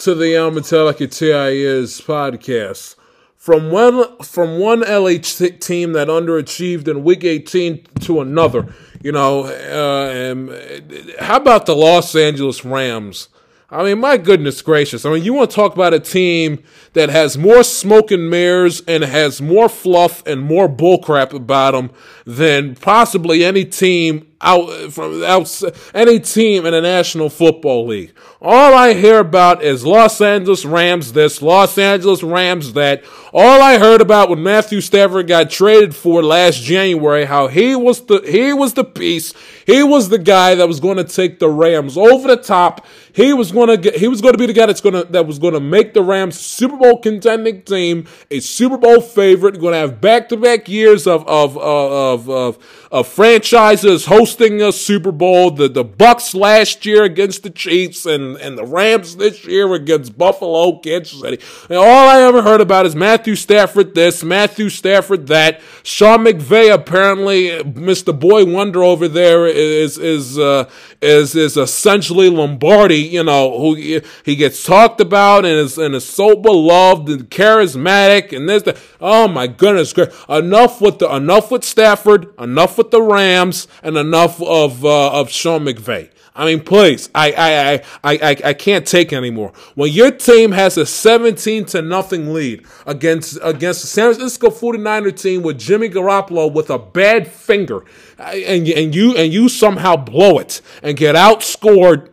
[0.00, 2.96] to the El Metallica TIS podcast.
[3.36, 9.44] From one from one LA team that underachieved in Week 18 to another, you know,
[9.44, 13.28] uh, and how about the Los Angeles Rams?
[13.72, 15.06] I mean, my goodness gracious!
[15.06, 16.60] I mean, you want to talk about a team
[16.94, 21.92] that has more smoke and mirrors and has more fluff and more bullcrap about them
[22.26, 25.62] than possibly any team out from out
[25.94, 28.12] any team in the National Football League.
[28.42, 33.04] All I hear about is Los Angeles Rams this, Los Angeles Rams that.
[33.32, 38.06] All I heard about when Matthew Stafford got traded for last January, how he was
[38.06, 39.34] the he was the piece,
[39.66, 42.84] he was the guy that was going to take the Rams over the top.
[43.12, 45.04] He was going to get, he was going to be the guy that's going to
[45.12, 49.60] that was going to make the Rams Super Bowl contending team, a Super Bowl favorite,
[49.60, 52.58] going to have back to back years of of of of,
[52.90, 55.52] of franchises hosting a Super Bowl.
[55.52, 60.16] The the Bucks last year against the Chiefs and and the Rams this year against
[60.16, 61.42] Buffalo, Kansas City.
[61.68, 65.60] And all I ever heard about is Matthew Stafford this, Matthew Stafford that.
[65.82, 68.18] Sean McVay apparently, Mr.
[68.18, 70.68] Boy Wonder over there is is uh,
[71.00, 72.96] is is essentially Lombardi.
[72.98, 78.36] You know who he, gets talked about and is and is so beloved and charismatic
[78.36, 78.62] and this.
[78.62, 79.94] The, oh my goodness.
[80.28, 85.30] Enough with the enough with Stafford, enough with the Rams, and enough of uh, of
[85.30, 86.10] Sean McVay.
[86.40, 87.72] I mean, please, I, I,
[88.02, 89.52] I, I, I can't take anymore.
[89.74, 95.20] When your team has a 17 to nothing lead against, against the San Francisco 49er
[95.20, 97.84] team with Jimmy Garoppolo with a bad finger,
[98.18, 102.08] and, and you, and you somehow blow it and get outscored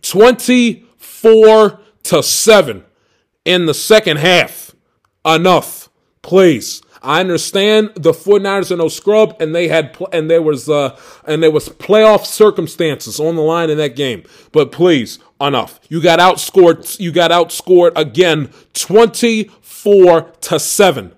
[0.00, 2.84] 24 to 7
[3.44, 4.74] in the second half.
[5.26, 5.90] Enough,
[6.22, 6.80] please.
[7.02, 10.98] I understand the 49ers are no scrub, and they had pl- and there was uh
[11.26, 14.24] and there was playoff circumstances on the line in that game.
[14.52, 15.80] But please, enough.
[15.88, 16.98] You got outscored.
[16.98, 21.14] You got outscored again, twenty four to seven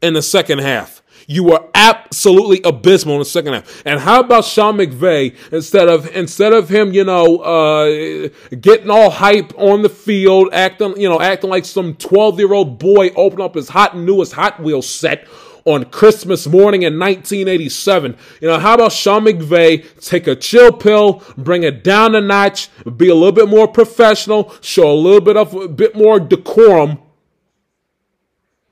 [0.00, 0.99] in the second half.
[1.30, 3.82] You were absolutely abysmal in the second half.
[3.86, 9.10] And how about Sean McVay instead of instead of him, you know, uh, getting all
[9.10, 13.40] hype on the field, acting, you know, acting like some twelve year old boy, open
[13.40, 15.28] up his hot newest Hot Wheels set
[15.64, 18.16] on Christmas morning in 1987.
[18.40, 22.70] You know, how about Sean McVay take a chill pill, bring it down a notch,
[22.96, 26.98] be a little bit more professional, show a little bit of a bit more decorum,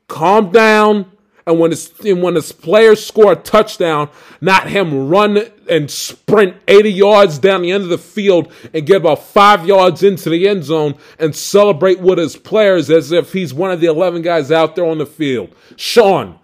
[0.08, 1.12] calm down,
[1.48, 4.10] and when his and when his players score a touchdown,
[4.42, 8.98] not him run and sprint 80 yards down the end of the field and get
[8.98, 13.54] about five yards into the end zone and celebrate with his players as if he's
[13.54, 15.54] one of the 11 guys out there on the field.
[15.74, 16.38] Sean,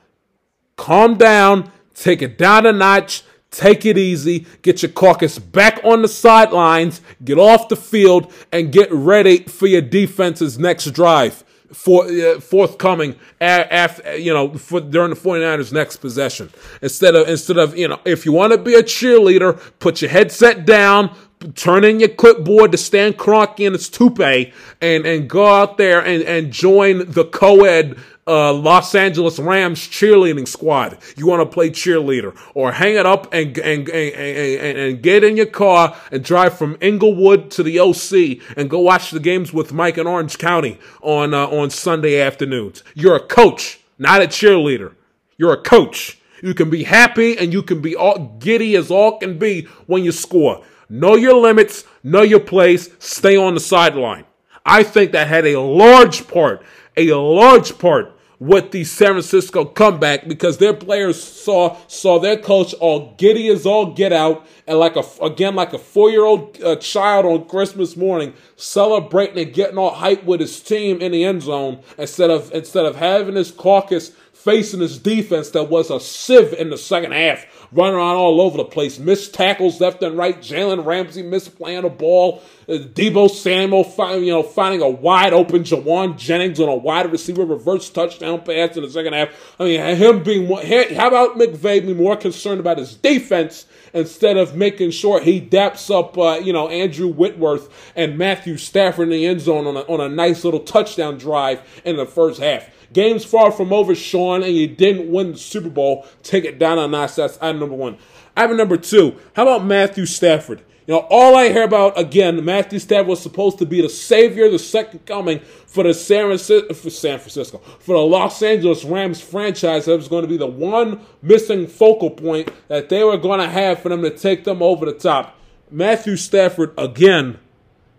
[0.77, 3.23] calm down, take it down a notch.
[3.51, 4.47] Take it easy.
[4.63, 7.01] Get your caucus back on the sidelines.
[7.23, 13.17] Get off the field and get ready for your defense's next drive for, uh, forthcoming
[13.41, 16.51] after you know for, during the 49ers next possession.
[16.83, 20.11] Instead of instead of you know if you want to be a cheerleader put your
[20.11, 21.15] headset down
[21.55, 26.05] turn in your clipboard to Stan Kroenke and its toupee and and go out there
[26.05, 30.99] and and join the co-ed uh, Los Angeles Rams cheerleading squad.
[31.17, 35.37] You want to play cheerleader or hang it up and, and, and, and, get in
[35.37, 39.73] your car and drive from Inglewood to the OC and go watch the games with
[39.73, 42.83] Mike in Orange County on, uh, on Sunday afternoons.
[42.95, 44.95] You're a coach, not a cheerleader.
[45.37, 46.19] You're a coach.
[46.43, 50.05] You can be happy and you can be all giddy as all can be when
[50.05, 50.65] you score.
[50.89, 54.25] Know your limits, know your place, stay on the sideline.
[54.67, 56.63] I think that had a large part,
[56.97, 62.75] a large part with the San Francisco comeback because their players saw saw their coach
[62.75, 66.61] all giddy as all get out and like a again like a four year old
[66.63, 71.25] uh, child on Christmas morning celebrating and getting all hyped with his team in the
[71.25, 74.13] end zone instead of instead of having his caucus
[74.45, 78.59] facing this defense that was a sieve in the second half, running around all over
[78.59, 80.39] the place, missed tackles left and right.
[80.39, 82.43] Jalen Ramsey misplaying a ball.
[82.69, 87.11] Uh, Deebo Samuel, find, you know, finding a wide open Jauan Jennings on a wide
[87.11, 89.31] receiver reverse touchdown pass in the second half.
[89.59, 94.55] I mean, him being how about McVay being more concerned about his defense instead of
[94.55, 99.27] making sure he daps up, uh, you know, Andrew Whitworth and Matthew Stafford in the
[99.27, 102.69] end zone on a, on a nice little touchdown drive in the first half.
[102.93, 106.07] Game's far from over, Sean, and you didn't win the Super Bowl.
[106.23, 107.17] Take it down a notch.
[107.17, 107.97] That's item number one.
[108.37, 109.17] Item number two.
[109.35, 110.63] How about Matthew Stafford?
[110.87, 114.51] You know, all I hear about again, Matthew Stafford was supposed to be the savior,
[114.51, 119.21] the second coming for the San Francisco, for San Francisco, for the Los Angeles Rams
[119.21, 119.87] franchise.
[119.87, 123.49] That was going to be the one missing focal point that they were going to
[123.49, 125.39] have for them to take them over the top.
[125.71, 127.39] Matthew Stafford again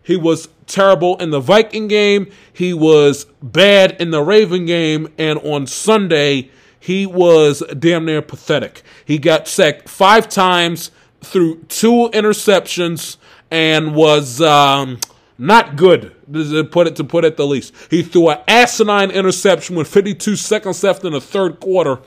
[0.06, 2.30] he was terrible in the Viking game.
[2.54, 5.08] He was bad in the Raven game.
[5.18, 8.84] And on Sunday, he was damn near pathetic.
[9.04, 10.92] He got sacked five times
[11.26, 13.18] through two interceptions
[13.52, 15.00] and was um,
[15.38, 17.74] not good to put it to put it the least.
[17.90, 22.00] He threw an asinine interception with 52 seconds left in the third quarter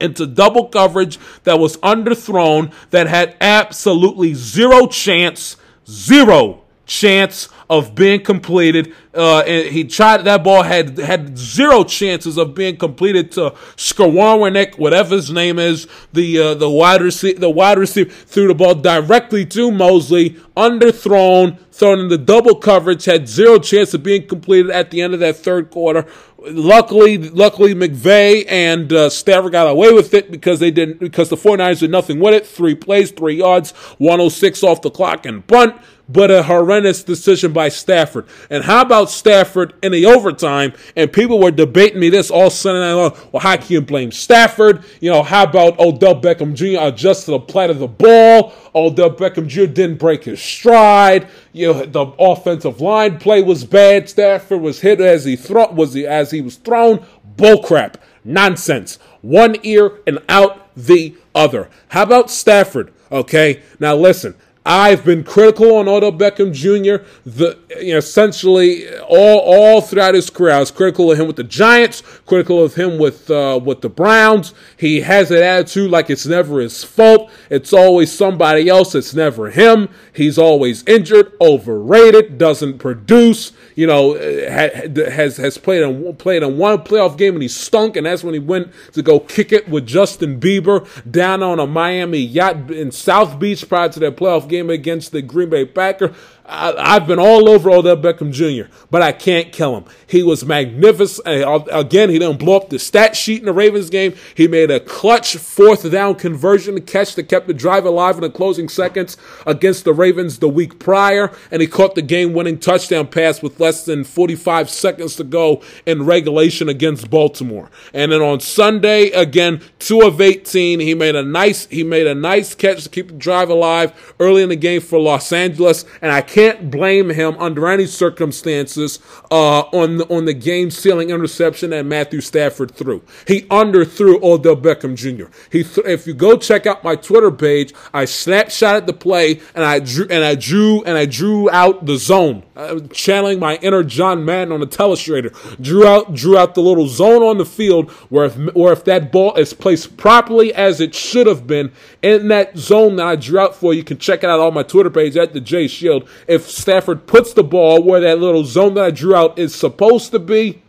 [0.00, 5.56] into double coverage that was underthrown that had absolutely zero chance,
[5.86, 6.61] zero
[6.92, 8.94] chance of being completed.
[9.14, 14.78] Uh, and he tried that ball had had zero chances of being completed to Skowronek,
[14.78, 17.40] whatever his name is, the uh, the wide receiver.
[17.40, 23.26] The wide receiver threw the ball directly to Moseley, underthrown, thrown into double coverage, had
[23.26, 26.06] zero chance of being completed at the end of that third quarter.
[26.44, 31.36] Luckily, luckily McVay and uh, Stafford got away with it because they didn't because the
[31.36, 32.46] 49ers did nothing with it.
[32.46, 35.76] Three plays, three yards, 106 off the clock and bunt
[36.08, 38.26] but a horrendous decision by Stafford.
[38.50, 40.72] And how about Stafford in the overtime?
[40.96, 43.16] And people were debating me this all Sunday night long.
[43.30, 44.84] Well, how can you blame Stafford?
[45.00, 46.86] You know, how about Odell Beckham Jr.
[46.86, 48.52] adjusted the plight of the ball?
[48.74, 49.66] Odell Beckham Jr.
[49.66, 51.28] didn't break his stride.
[51.52, 54.08] You know, the offensive line play was bad.
[54.08, 57.04] Stafford was hit as he throw was he as he was thrown.
[57.36, 57.94] Bullcrap.
[58.24, 58.98] Nonsense.
[59.20, 61.70] One ear and out the other.
[61.88, 62.92] How about Stafford?
[63.10, 64.34] Okay, now listen.
[64.64, 67.04] I've been critical on Odell Beckham Jr.
[67.26, 70.54] The you know, essentially all all throughout his career.
[70.54, 73.88] I was critical of him with the Giants, critical of him with uh, with the
[73.88, 74.54] Browns.
[74.76, 77.30] He has an attitude like it's never his fault.
[77.50, 78.94] It's always somebody else.
[78.94, 79.88] It's never him.
[80.12, 83.50] He's always injured, overrated, doesn't produce.
[83.74, 88.06] You know, has has played in played in one playoff game and he stunk, and
[88.06, 92.18] that's when he went to go kick it with Justin Bieber down on a Miami
[92.18, 96.14] yacht in South Beach prior to their playoff game against the Green Bay Packers.
[96.52, 99.84] I, have been all over Odell Beckham Jr., but I can't kill him.
[100.06, 101.26] He was magnificent.
[101.26, 104.14] Again, he didn't blow up the stat sheet in the Ravens game.
[104.34, 108.30] He made a clutch fourth down conversion catch that kept the drive alive in the
[108.30, 113.06] closing seconds against the Ravens the week prior, and he caught the game winning touchdown
[113.06, 117.70] pass with less than 45 seconds to go in regulation against Baltimore.
[117.94, 122.14] And then on Sunday, again, two of 18, he made a nice he made a
[122.14, 126.12] nice catch to keep the drive alive early in the game for Los Angeles, and
[126.12, 128.98] I can't blame him under any circumstances
[129.30, 133.02] uh, on the, on the game sealing interception that Matthew Stafford threw.
[133.26, 135.30] He underthrew Odell Beckham Jr.
[135.50, 139.64] He th- if you go check out my Twitter page, I snapshotted the play and
[139.64, 143.82] I drew and I drew and I drew out the zone, uh, channeling my inner
[143.82, 145.32] John Madden on the telestrator.
[145.60, 149.12] Drew out drew out the little zone on the field where if where if that
[149.12, 151.72] ball is placed properly as it should have been
[152.02, 154.62] in that zone that I drew out for, you can check it out on my
[154.62, 158.74] Twitter page at the J Shield if Stafford puts the ball where that little zone
[158.74, 160.62] that I drew out is supposed to be,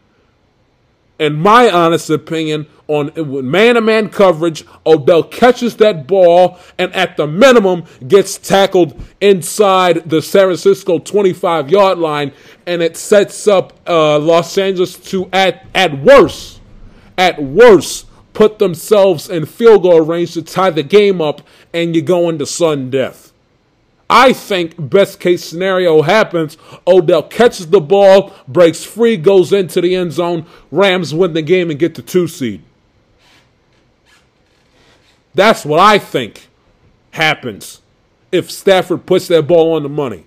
[1.20, 3.12] in my honest opinion, on
[3.50, 10.10] man to man coverage, Odell catches that ball and at the minimum gets tackled inside
[10.10, 12.32] the San Francisco 25 yard line,
[12.66, 16.60] and it sets up uh, Los Angeles to, at, at worst,
[17.18, 21.42] at worst, put themselves in field goal range to tie the game up,
[21.74, 23.33] and you go into sudden death.
[24.10, 26.58] I think best case scenario happens.
[26.86, 30.46] Odell catches the ball, breaks free, goes into the end zone.
[30.72, 32.62] Rams win the game and get the two seed.
[35.34, 36.48] That's what I think
[37.12, 37.82] happens
[38.32, 40.26] if Stafford puts that ball on the money.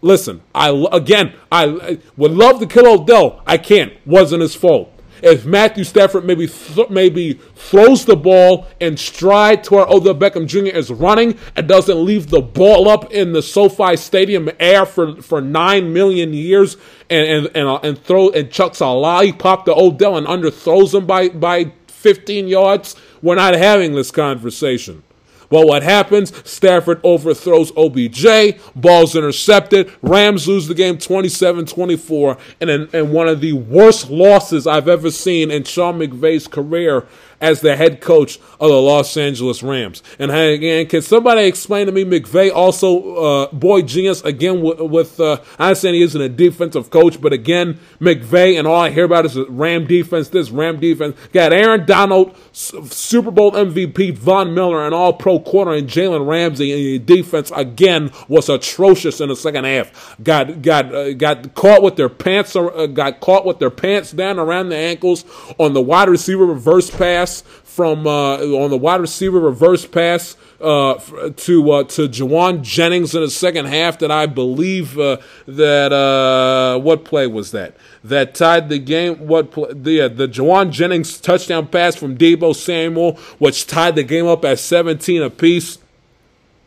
[0.00, 3.42] Listen, I again, I would love to kill Odell.
[3.46, 3.92] I can't.
[4.06, 4.91] Wasn't his fault
[5.22, 10.46] if Matthew Stafford maybe th- maybe throws the ball in stride to where Odell Beckham
[10.46, 10.76] Jr.
[10.76, 15.40] is running and doesn't leave the ball up in the SoFi Stadium air for, for
[15.40, 16.76] nine million years
[17.08, 21.06] and and and, uh, and throw and chucks a lollipop to Odell and underthrows him
[21.06, 25.04] by by 15 yards, we're not having this conversation.
[25.52, 26.32] Well, what happens?
[26.50, 29.92] Stafford overthrows OBJ, ball's intercepted.
[30.00, 35.10] Rams lose the game 27 24, and in, one of the worst losses I've ever
[35.10, 37.06] seen in Sean McVay's career
[37.42, 40.02] as the head coach of the Los Angeles Rams.
[40.18, 45.20] And again, can somebody explain to me McVay also uh, boy genius again with, with
[45.20, 49.04] uh, I understand he isn't a defensive coach, but again McVay and all I hear
[49.04, 50.28] about is Ram defense.
[50.28, 55.72] This Ram defense got Aaron Donald, Super Bowl MVP Von Miller, and All Pro corner
[55.72, 56.72] and Jalen Ramsey.
[56.72, 60.16] And the defense again was atrocious in the second half.
[60.22, 64.38] Got got uh, got caught with their pants uh, got caught with their pants down
[64.38, 65.24] around the ankles
[65.58, 70.36] on the wide receiver reverse pass pass from uh, on the wide receiver reverse pass
[70.60, 70.94] uh,
[71.36, 76.78] to uh, to Jauan Jennings in the second half that I believe uh, that uh,
[76.80, 79.26] what play was that that tied the game.
[79.26, 84.04] What play, the uh, the Jauan Jennings touchdown pass from Deebo Samuel, which tied the
[84.04, 85.78] game up at 17 apiece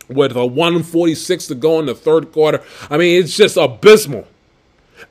[0.07, 2.61] with a 146 to go in the third quarter.
[2.89, 4.28] I mean, it's just abysmal.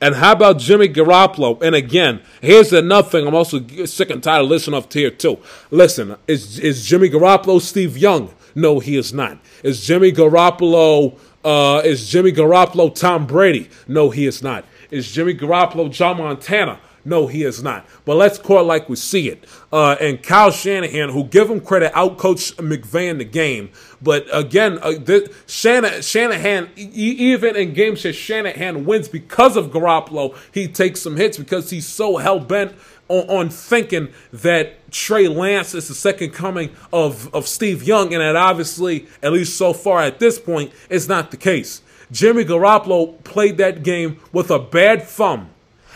[0.01, 1.61] And how about Jimmy Garoppolo?
[1.61, 3.27] And again, here's another thing.
[3.27, 5.39] I'm also sick and tired of listening up to here too.
[5.71, 8.33] Listen, is is Jimmy Garoppolo Steve Young?
[8.53, 9.37] No, he is not.
[9.63, 13.69] Is Jimmy Garoppolo uh, is Jimmy Garoppolo Tom Brady?
[13.87, 14.65] No, he is not.
[14.89, 16.79] Is Jimmy Garoppolo John Montana?
[17.07, 17.85] No, he is not.
[18.03, 19.45] But let's call like we see it.
[19.71, 23.69] Uh, and Kyle Shanahan, who give him credit, outcoached McVay in the game.
[24.01, 30.35] But again, uh, this, Shanahan, Shanahan, even in games that Shanahan wins because of Garoppolo,
[30.51, 32.73] he takes some hits because he's so hell bent
[33.07, 38.21] on, on, thinking that Trey Lance is the second coming of, of Steve Young, and
[38.21, 41.83] that obviously, at least so far at this point, is not the case.
[42.11, 45.51] Jimmy Garoppolo played that game with a bad thumb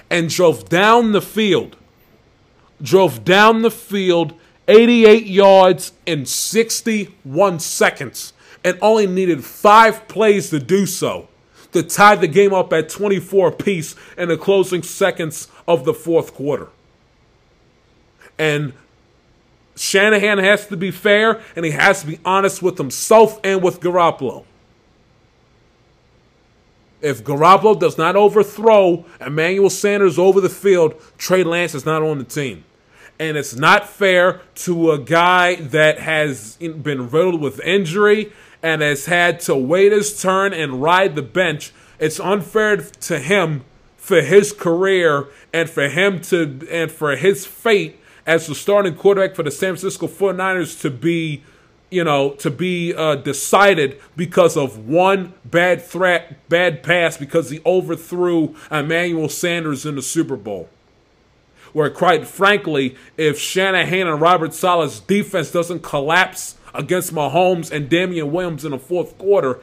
[0.10, 1.76] and drove down the field.
[2.82, 4.34] Drove down the field
[4.68, 8.34] 88 yards in 61 seconds
[8.64, 11.28] and only needed five plays to do so
[11.72, 16.34] to tie the game up at 24 apiece in the closing seconds of the fourth
[16.34, 16.70] quarter.
[18.38, 18.74] And
[19.76, 23.80] Shanahan has to be fair and he has to be honest with himself and with
[23.80, 24.46] Garoppolo.
[27.02, 32.18] If Garoppolo does not overthrow Emmanuel Sanders over the field, Trey Lance is not on
[32.18, 32.66] the team.
[33.20, 38.32] And it's not fair to a guy that has been riddled with injury
[38.64, 41.72] and has had to wait his turn and ride the bench.
[42.00, 43.64] It's unfair to him
[43.98, 49.36] for his career and for him to and for his fate as the starting quarterback
[49.36, 51.44] for the San Francisco 49ers to be
[51.90, 57.60] you know, to be uh, decided because of one bad threat, bad pass because he
[57.66, 60.70] overthrew Emmanuel Sanders in the Super Bowl.
[61.74, 68.32] Where, quite frankly, if Shanahan and Robert Saleh's defense doesn't collapse against Mahomes and Damien
[68.32, 69.60] Williams in the fourth quarter,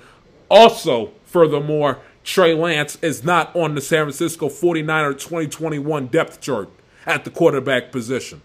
[0.49, 6.69] also, furthermore, Trey Lance is not on the San Francisco 49er 2021 depth chart
[7.05, 8.43] at the quarterback position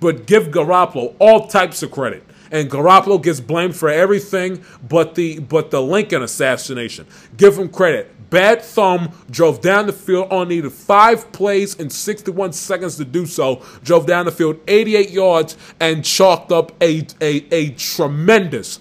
[0.00, 2.24] but give Garoppolo all types of credit.
[2.50, 7.06] And Garoppolo gets blamed for everything but the but the Lincoln assassination.
[7.36, 8.14] Give him credit.
[8.30, 13.24] Bad thumb drove down the field, on needed five plays and 61 seconds to do
[13.24, 13.62] so.
[13.82, 18.80] Drove down the field 88 yards and chalked up a, a, a tremendous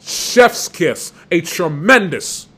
[0.00, 2.48] chef's kiss, a tremendous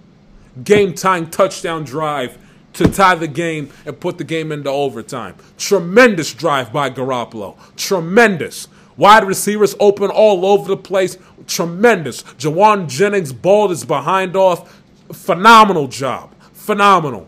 [0.64, 2.38] game time touchdown drive
[2.74, 5.36] to tie the game and put the game into overtime.
[5.58, 7.56] Tremendous drive by Garoppolo.
[7.76, 8.68] Tremendous.
[8.96, 11.18] Wide receivers open all over the place.
[11.46, 12.22] Tremendous.
[12.22, 14.82] Jauan Jennings ball is behind off.
[15.12, 16.34] Phenomenal job.
[16.52, 17.26] Phenomenal.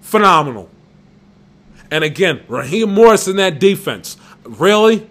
[0.00, 0.68] Phenomenal.
[1.90, 4.16] And again, Raheem Morris in that defense.
[4.44, 5.08] Really?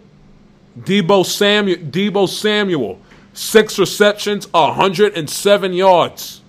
[0.80, 2.99] Deebo Samuel, Deebo Samuel,
[3.34, 6.41] six receptions, 107 yards.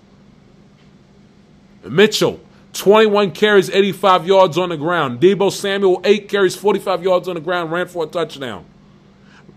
[1.84, 2.40] Mitchell,
[2.72, 5.20] 21 carries, 85 yards on the ground.
[5.20, 8.64] Deebo Samuel, 8 carries, 45 yards on the ground, ran for a touchdown.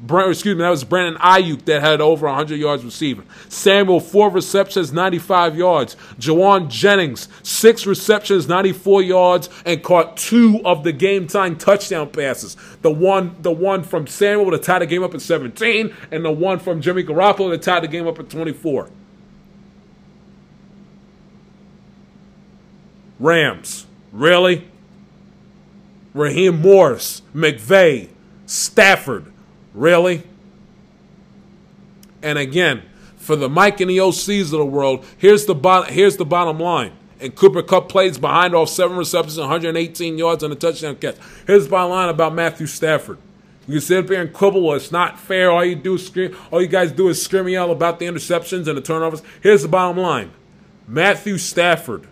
[0.09, 3.25] excuse me, that was Brandon Aiyuk that had over 100 yards receiving.
[3.49, 5.95] Samuel, 4 receptions, 95 yards.
[6.19, 12.57] Jauan Jennings, 6 receptions, 94 yards, and caught 2 of the game-time touchdown passes.
[12.81, 16.31] The one the one from Samuel to tie the game up at 17, and the
[16.31, 18.89] one from Jimmy Garoppolo to tie the game up at 24.
[23.21, 23.85] Rams.
[24.11, 24.67] Really?
[26.13, 28.09] Raheem Morris, McVay,
[28.45, 29.31] Stafford.
[29.73, 30.23] Really?
[32.21, 32.83] And again,
[33.15, 36.59] for the Mike and the OCs of the world, here's the bottom, here's the bottom
[36.59, 36.91] line.
[37.19, 41.15] And Cooper Kupp plays behind off seven receptions, 118 yards on a touchdown catch.
[41.45, 43.19] Here's the bottom line about Matthew Stafford.
[43.67, 45.51] You can sit up here and quibble, well, it's not fair.
[45.51, 48.07] All you do is scream, all you guys do is scream and yell about the
[48.07, 49.21] interceptions and the turnovers.
[49.41, 50.31] Here's the bottom line.
[50.87, 52.07] Matthew Stafford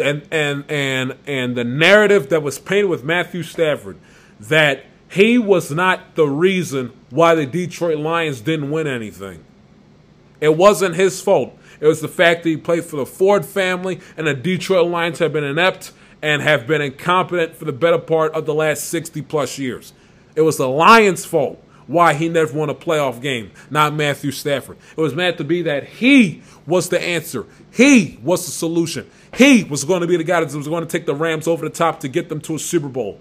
[0.00, 3.98] and and and and the narrative that was painted with Matthew Stafford
[4.40, 9.44] that he was not the reason why the Detroit Lions didn't win anything.
[10.40, 11.56] It wasn't his fault.
[11.80, 15.18] It was the fact that he played for the Ford family and the Detroit Lions
[15.20, 19.22] have been inept and have been incompetent for the better part of the last 60
[19.22, 19.92] plus years.
[20.34, 24.78] It was the Lions' fault why he never won a playoff game, not Matthew Stafford.
[24.96, 27.46] It was meant to be that he was the answer.
[27.72, 29.10] He was the solution.
[29.36, 31.68] He was going to be the guy that was going to take the Rams over
[31.68, 33.18] the top to get them to a Super Bowl.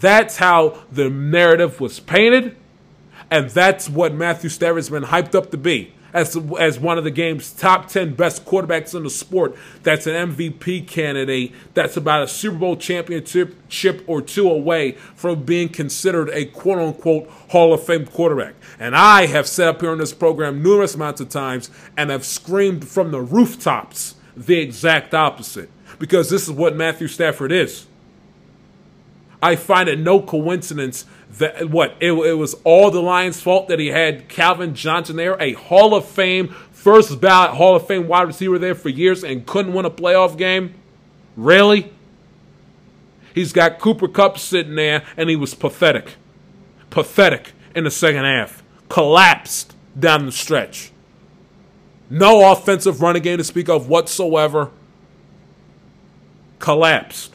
[0.00, 2.56] That's how the narrative was painted,
[3.30, 7.10] and that's what Matthew Stafford's been hyped up to be as, as one of the
[7.10, 9.56] game's top 10 best quarterbacks in the sport.
[9.82, 11.52] That's an MVP candidate.
[11.74, 16.78] That's about a Super Bowl championship chip or two away from being considered a quote
[16.78, 18.54] unquote Hall of Fame quarterback.
[18.78, 22.24] And I have said up here on this program numerous amounts of times and have
[22.24, 27.86] screamed from the rooftops the exact opposite because this is what Matthew Stafford is.
[29.42, 33.78] I find it no coincidence that what it, it, was all the Lions' fault that
[33.78, 38.28] he had Calvin Johnson there, a Hall of Fame first ballot Hall of Fame wide
[38.28, 40.74] receiver there for years and couldn't win a playoff game.
[41.36, 41.92] Really?
[43.34, 46.14] He's got Cooper Kupp sitting there, and he was pathetic,
[46.90, 50.90] pathetic in the second half, collapsed down the stretch.
[52.10, 54.70] No offensive running game to speak of whatsoever.
[56.58, 57.34] Collapsed.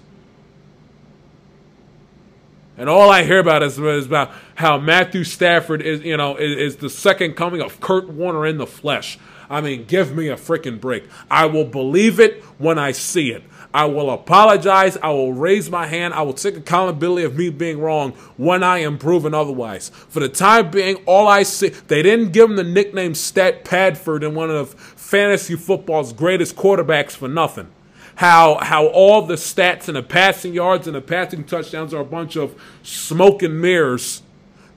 [2.78, 6.74] And all I hear about is, is about how Matthew Stafford is, you know, is,
[6.74, 9.20] is, the second coming of Kurt Warner in the flesh.
[9.50, 11.04] I mean, give me a freaking break.
[11.30, 13.44] I will believe it when I see it.
[13.74, 14.98] I will apologize.
[15.04, 16.16] I will raise my hand.
[16.16, 19.90] I will take accountability of me being wrong when I am proven otherwise.
[19.90, 24.24] For the time being, all I see, they didn't give him the nickname Stat Padford
[24.24, 27.68] in one of fantasy football's greatest quarterbacks for nothing
[28.16, 32.06] how how all the stats and the passing yards and the passing touchdowns are a
[32.06, 34.22] bunch of smoke and mirrors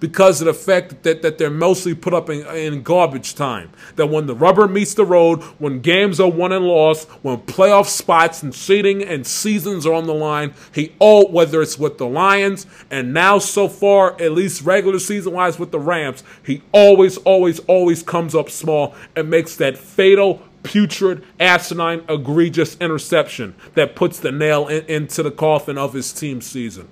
[0.01, 3.71] because of the fact that, that they're mostly put up in, in garbage time.
[3.97, 7.87] That when the rubber meets the road, when games are won and lost, when playoff
[7.87, 12.07] spots and seeding and seasons are on the line, he all whether it's with the
[12.07, 17.17] Lions and now so far, at least regular season wise with the Rams, he always,
[17.19, 24.19] always, always comes up small and makes that fatal putrid, asinine, egregious interception that puts
[24.19, 26.89] the nail in, into the coffin of his team season.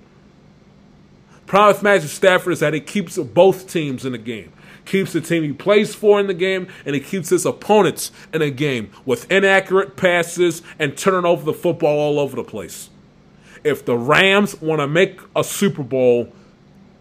[1.46, 4.52] Problem with Matthew Stafford is that he keeps both teams in the game.
[4.86, 8.42] Keeps the team he plays for in the game, and he keeps his opponents in
[8.42, 12.90] a game with inaccurate passes and turning over the football all over the place.
[13.62, 16.32] If the Rams want to make a Super Bowl,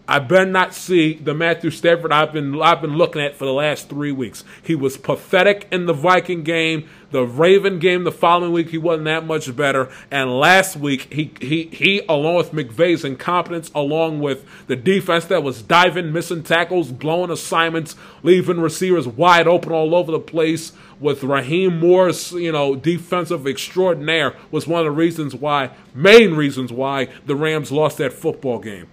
[0.06, 3.54] I better not see the Matthew Stafford I've been I've been looking at for the
[3.54, 4.44] last three weeks.
[4.62, 6.90] He was pathetic in the Viking game.
[7.10, 9.88] The Raven game the following week he wasn't that much better.
[10.10, 15.42] And last week he he he along with McVay's incompetence, along with the defense that
[15.42, 21.22] was diving, missing tackles, blowing assignments, leaving receivers wide open all over the place, with
[21.22, 27.08] Raheem Morris', you know, defensive extraordinaire was one of the reasons why, main reasons why
[27.24, 28.88] the Rams lost that football game.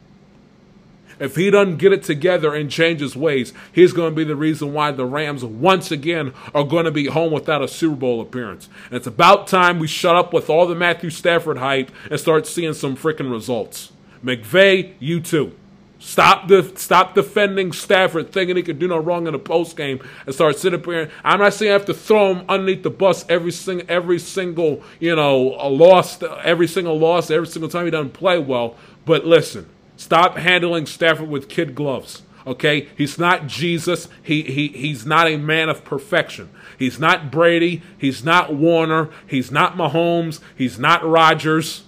[1.22, 4.36] If he doesn't get it together and change his ways, he's going to be the
[4.36, 8.22] reason why the Rams once again are going to be home without a Super Bowl
[8.22, 8.68] appearance.
[8.88, 12.48] And it's about time we shut up with all the Matthew Stafford hype and start
[12.48, 13.92] seeing some freaking results.
[14.26, 15.56] McVay, you too.
[16.00, 20.00] Stop the stop defending Stafford, thinking he could do no wrong in a post game,
[20.26, 21.12] and start sitting up here.
[21.24, 24.82] I'm not saying I have to throw him underneath the bus every single every single
[25.00, 28.76] you know a loss every single loss every single time he doesn't play well.
[29.06, 29.70] But listen,
[30.02, 32.24] Stop handling Stafford with kid gloves.
[32.48, 34.08] Okay, he's not Jesus.
[34.24, 36.50] He, he he's not a man of perfection.
[36.80, 37.84] He's not Brady.
[38.00, 39.10] He's not Warner.
[39.28, 40.40] He's not Mahomes.
[40.58, 41.84] He's not Rodgers.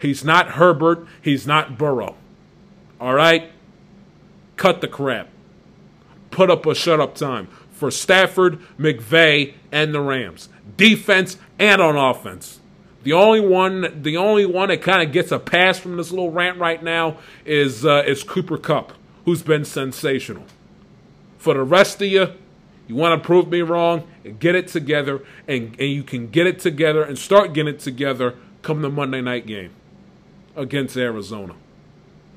[0.00, 1.08] He's not Herbert.
[1.20, 2.14] He's not Burrow.
[3.00, 3.50] All right,
[4.56, 5.26] cut the crap.
[6.30, 10.48] Put up a shut up time for Stafford, McVay, and the Rams.
[10.76, 12.60] Defense and on offense.
[13.08, 16.30] The only one, the only one that kind of gets a pass from this little
[16.30, 18.92] rant right now is uh, is Cooper Kupp,
[19.24, 20.44] who's been sensational.
[21.38, 22.34] For the rest of you,
[22.86, 26.46] you want to prove me wrong, and get it together, and, and you can get
[26.46, 29.70] it together and start getting it together come the Monday night game
[30.54, 31.54] against Arizona.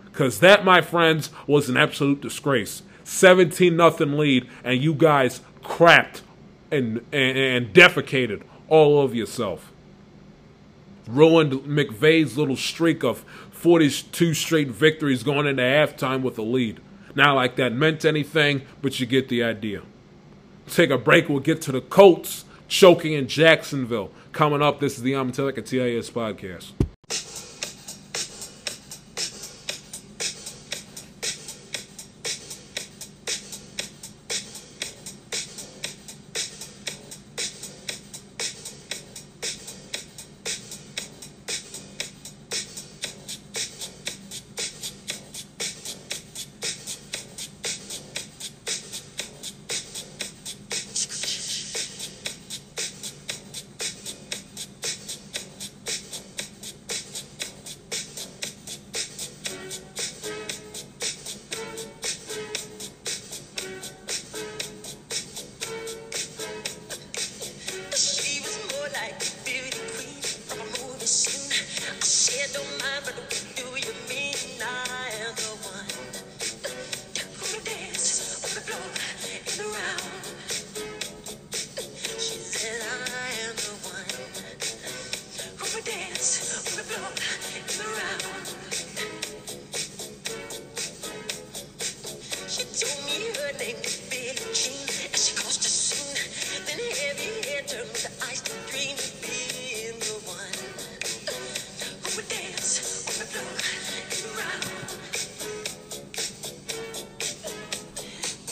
[0.06, 2.82] Because that, my friends, was an absolute disgrace.
[3.04, 6.22] 17 nothing lead, and you guys crapped
[6.72, 9.71] and, and, and defecated all over yourself
[11.16, 16.80] ruined McVay's little streak of 42 straight victories going into halftime with a lead.
[17.16, 19.82] Not like that meant anything, but you get the idea.
[20.68, 21.28] Take a break.
[21.28, 24.12] We'll get to the Colts choking in Jacksonville.
[24.32, 26.72] Coming up, this is the Amatelica TIS podcast.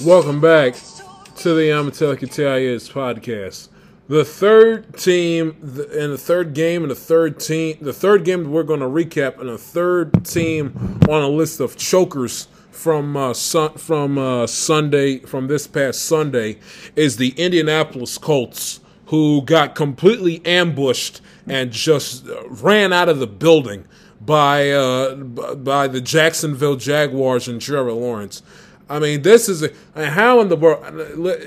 [0.03, 3.67] Welcome back to the Amatelica TIS podcast.
[4.07, 8.63] The third team in the third game and the third team, the third game we're
[8.63, 14.17] going to recap, and the third team on a list of chokers from uh, from
[14.17, 16.59] uh, Sunday, from this past Sunday,
[16.95, 23.83] is the Indianapolis Colts, who got completely ambushed and just ran out of the building
[24.21, 28.41] by uh, by the Jacksonville Jaguars and Trevor Lawrence.
[28.89, 29.63] I mean, this is
[29.95, 30.83] a, how in the world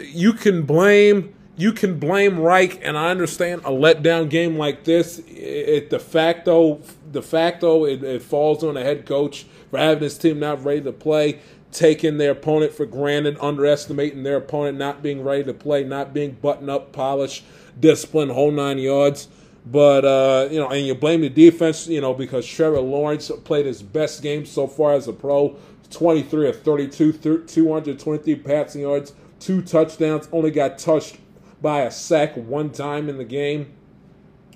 [0.07, 5.21] you can blame you can blame Reich, and I understand a letdown game like this.
[5.27, 6.81] It de facto
[7.13, 10.81] de facto, it, it falls on the head coach for having his team not ready
[10.81, 11.41] to play,
[11.71, 16.33] taking their opponent for granted, underestimating their opponent, not being ready to play, not being
[16.33, 17.45] button up, polished,
[17.79, 19.29] disciplined, whole nine yards.
[19.65, 23.67] But uh, you know, and you blame the defense, you know, because Trevor Lawrence played
[23.67, 25.57] his best game so far as a pro,
[25.93, 31.19] 23 of 32, 223 passing yards, two touchdowns, only got touched
[31.61, 33.73] by a sack one time in the game.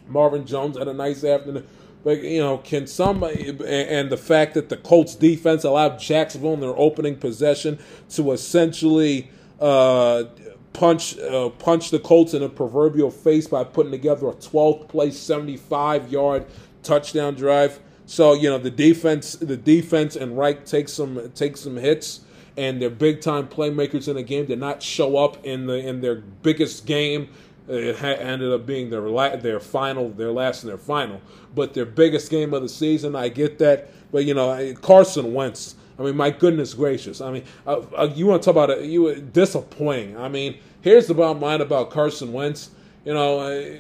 [0.09, 1.67] Marvin Jones had a nice afternoon.
[2.05, 6.61] But you know, can somebody and the fact that the Colts defense allowed Jacksonville in
[6.61, 7.81] their opening possession
[8.11, 9.29] to essentially
[9.61, 10.25] uh,
[10.73, 15.19] punch uh, punch the Colts in a proverbial face by putting together a 12th place
[15.19, 16.47] 75 yard
[16.85, 17.81] touchdown drive.
[18.07, 22.21] So you know the defense, the defense and Reich take some take some hits,
[22.57, 26.01] and their big time playmakers in the game did not show up in the in
[26.01, 27.29] their biggest game.
[27.69, 31.21] It ha- ended up being their la- their final, their last and their final,
[31.57, 33.17] but their biggest game of the season.
[33.17, 35.75] I get that, but you know Carson Wentz.
[35.99, 37.21] I mean, my goodness gracious.
[37.21, 38.85] I mean, uh, uh, you want to talk about it?
[38.85, 40.17] You disappointing.
[40.17, 42.71] I mean, here's the bottom line about Carson Wentz.
[43.05, 43.79] You know, uh,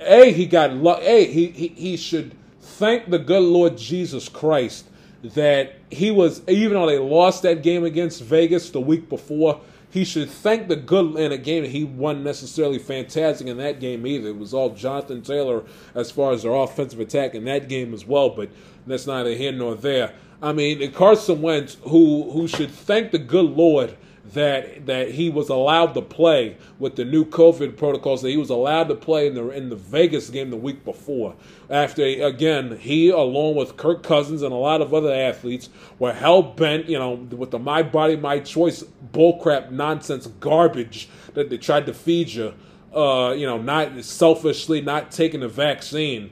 [0.00, 1.00] a he got luck.
[1.02, 2.34] A he, he he should
[2.80, 4.86] thank the good Lord Jesus Christ
[5.22, 9.60] that he was even though they lost that game against Vegas the week before.
[9.90, 14.06] He should thank the good in a game he wasn't necessarily fantastic in that game
[14.06, 14.28] either.
[14.28, 15.64] It was all Jonathan Taylor
[15.96, 18.48] as far as their offensive attack in that game as well, but
[18.86, 20.14] that's neither here nor there.
[20.40, 23.94] I mean, Carson Wentz, who who should thank the good Lord
[24.34, 28.22] that that he was allowed to play with the new COVID protocols.
[28.22, 31.34] That he was allowed to play in the in the Vegas game the week before.
[31.68, 35.68] After again, he along with Kirk Cousins and a lot of other athletes
[35.98, 41.50] were hell bent, you know, with the my body my choice bullcrap nonsense garbage that
[41.50, 42.54] they tried to feed you.
[42.94, 46.30] Uh, you know, not selfishly not taking the vaccine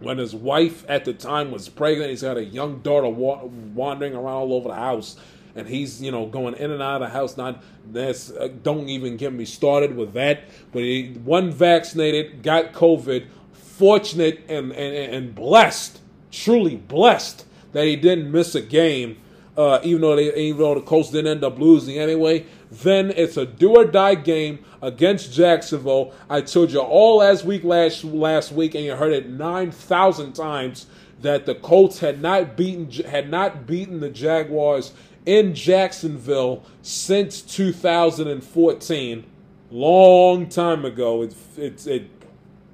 [0.00, 2.10] when his wife at the time was pregnant.
[2.10, 5.16] He's got a young daughter wa- wandering around all over the house,
[5.58, 7.36] and he's you know going in and out of the house.
[7.36, 10.44] Not that's uh, don't even get me started with that.
[10.72, 13.26] But he one vaccinated, got COVID.
[13.52, 16.00] Fortunate and and, and blessed,
[16.30, 19.18] truly blessed that he didn't miss a game.
[19.56, 23.36] Uh, even though they, even though the Colts didn't end up losing anyway, then it's
[23.36, 26.12] a do or die game against Jacksonville.
[26.30, 30.34] I told you all last week, last last week, and you heard it nine thousand
[30.34, 30.86] times
[31.22, 34.92] that the Colts had not beaten had not beaten the Jaguars
[35.28, 39.24] in Jacksonville since 2014.
[39.70, 41.20] Long time ago.
[41.22, 42.10] It it, it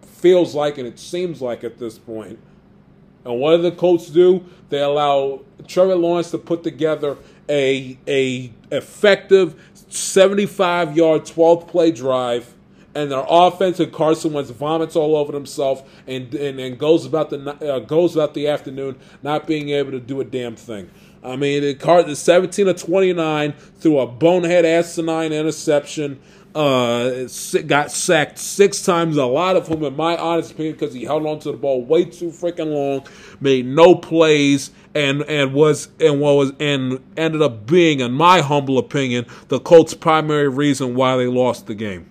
[0.02, 2.38] feels like and it seems like at this point.
[3.24, 4.44] And what do the Colts do?
[4.68, 7.16] They allow Trevor Lawrence to put together
[7.48, 12.54] a a effective 75 yard 12th play drive,
[12.94, 17.30] and their offense and Carson Wentz vomits all over himself and and, and goes about
[17.30, 20.88] the uh, goes about the afternoon not being able to do a damn thing.
[21.24, 26.20] I mean, the card is 17 of 29 through a bonehead asinine interception.
[26.54, 27.26] Uh,
[27.66, 31.26] got sacked six times, a lot of whom, in my honest opinion, because he held
[31.26, 33.04] on to the ball way too freaking long,
[33.40, 38.78] made no plays, and and was and was and ended up being, in my humble
[38.78, 42.08] opinion, the Colts' primary reason why they lost the game.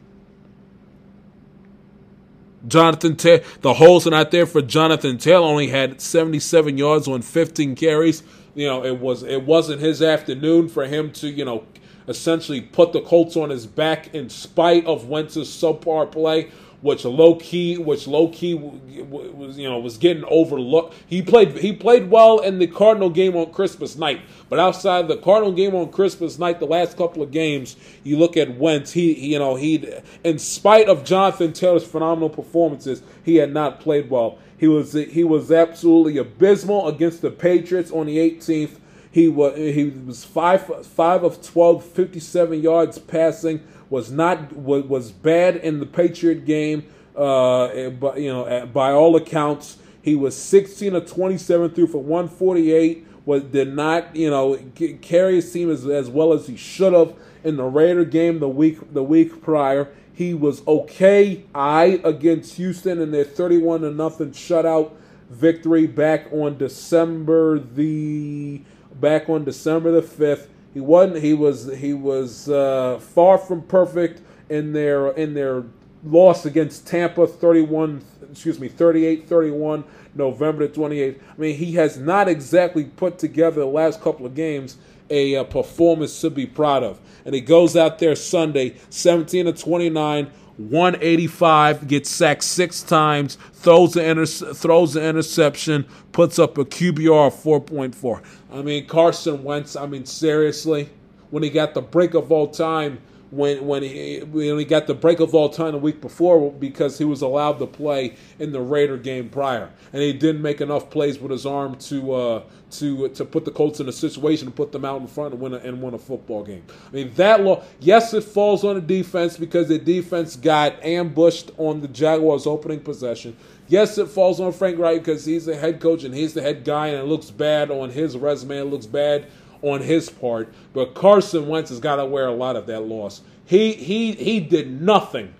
[2.67, 5.45] Jonathan Taylor, the holes are not there for Jonathan Taylor.
[5.45, 8.23] Only had 77 yards on 15 carries.
[8.55, 11.63] You know, it was it wasn't his afternoon for him to you know
[12.07, 16.51] essentially put the Colts on his back in spite of Wentz's subpar play,
[16.81, 20.93] which low key, which low key was you know was getting overlooked.
[21.07, 25.17] He played he played well in the Cardinal game on Christmas night, but outside the
[25.17, 28.91] Cardinal game on Christmas night, the last couple of games, you look at Wentz.
[28.91, 29.87] He, he you know he
[30.23, 34.37] in spite of Jonathan Taylor's phenomenal performances, he had not played well.
[34.57, 38.79] He was he was absolutely abysmal against the Patriots on the 18th.
[39.11, 43.61] He was he was five five of 12, 57 yards passing.
[43.89, 46.85] Was not was, was bad in the Patriot game.
[47.15, 53.07] Uh, but you know, by all accounts, he was 16 of 27 through for 148.
[53.25, 54.59] Was did not you know
[55.01, 58.49] carry his team as, as well as he should have in the Raider game the
[58.49, 59.93] week the week prior.
[60.13, 61.43] He was okay.
[61.55, 64.91] I against Houston in their 31 to nothing shutout
[65.29, 68.61] victory back on December the
[68.93, 70.47] back on December the 5th.
[70.73, 75.63] He wasn't he was he was uh, far from perfect in their in their
[76.03, 79.83] loss against Tampa 31 excuse me 38-31
[80.15, 81.19] November the 28th.
[81.19, 84.77] I mean, he has not exactly put together the last couple of games
[85.09, 86.99] a, uh, performance to be proud of.
[87.25, 93.93] And he goes out there Sunday, 17 to 29 185, gets sacked six times, throws
[93.93, 98.21] the inter- throws the interception, puts up a QBR of 4.4.
[98.51, 99.75] I mean, Carson Wentz.
[99.75, 100.89] I mean, seriously,
[101.31, 102.99] when he got the break of all time,
[103.33, 106.97] when when he when he got the break of all time the week before because
[106.99, 110.89] he was allowed to play in the Raider game prior, and he didn't make enough
[110.91, 114.53] plays with his arm to uh, to to put the Colts in a situation to
[114.53, 116.63] put them out in front and win a, and win a football game.
[116.89, 117.63] I mean that law.
[117.79, 122.81] Yes, it falls on the defense because the defense got ambushed on the Jaguars' opening
[122.81, 123.35] possession.
[123.67, 126.63] Yes, it falls on Frank Reich because he's the head coach and he's the head
[126.63, 128.59] guy, and it looks bad on his resume.
[128.59, 129.25] It looks bad
[129.63, 133.21] on his part, but Carson Wentz has got to wear a lot of that loss.
[133.45, 135.33] He he he did nothing,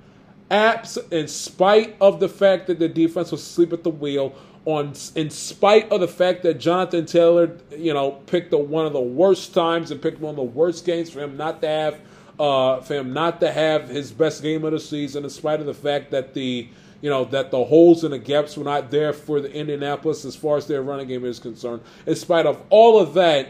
[0.50, 4.34] in spite of the fact that the defense was asleep at the wheel.
[4.66, 8.94] On in spite of the fact that Jonathan Taylor, you know, picked the, one of
[8.94, 12.00] the worst times and picked one of the worst games for him not to have,
[12.40, 15.26] uh, for him not to have his best game of the season.
[15.26, 16.70] In spite of the fact that the
[17.02, 20.38] you know that the holes and the gaps were not there for the Indianapolis as
[20.38, 21.82] far as their running game is concerned.
[22.06, 23.50] In spite of all of that,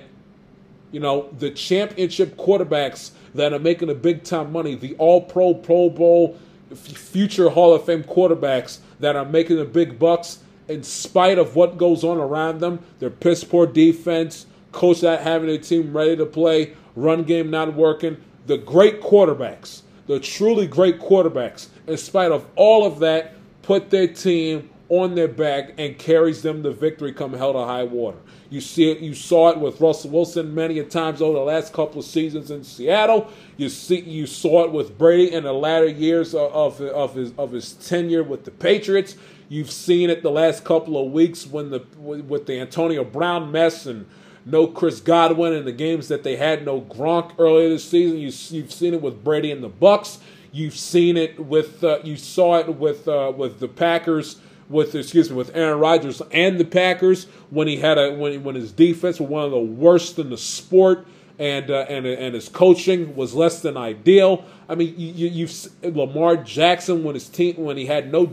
[0.93, 5.53] you know, the championship quarterbacks that are making the big time money, the all pro,
[5.55, 6.37] Pro Bowl,
[6.75, 11.77] future Hall of Fame quarterbacks that are making the big bucks in spite of what
[11.77, 16.25] goes on around them, their piss poor defense, coach not having a team ready to
[16.25, 18.15] play, run game not working,
[18.45, 23.33] the great quarterbacks, the truly great quarterbacks, in spite of all of that,
[23.63, 27.83] put their team on their back and carries them to victory come hell to high
[27.83, 28.19] water.
[28.51, 28.99] You see it.
[28.99, 32.51] You saw it with Russell Wilson many a times over the last couple of seasons
[32.51, 33.31] in Seattle.
[33.57, 37.51] You see, you saw it with Brady in the latter years of, of, his of
[37.51, 39.15] his tenure with the Patriots.
[39.49, 43.87] You've seen it the last couple of weeks when the with the Antonio Brown mess
[43.87, 44.05] and
[44.45, 48.19] no Chris Godwin in the games that they had no Gronk earlier this season.
[48.19, 50.19] You, you've seen it with Brady and the Bucs.
[50.51, 54.37] You've seen it with uh, you saw it with uh, with the Packers
[54.73, 58.55] with excuse me with Aaron Rodgers and the Packers when he had a when when
[58.55, 61.05] his defense was one of the worst in the sport
[61.39, 64.45] and uh, and and his coaching was less than ideal.
[64.69, 68.31] I mean, you, have Lamar Jackson when his team when he had no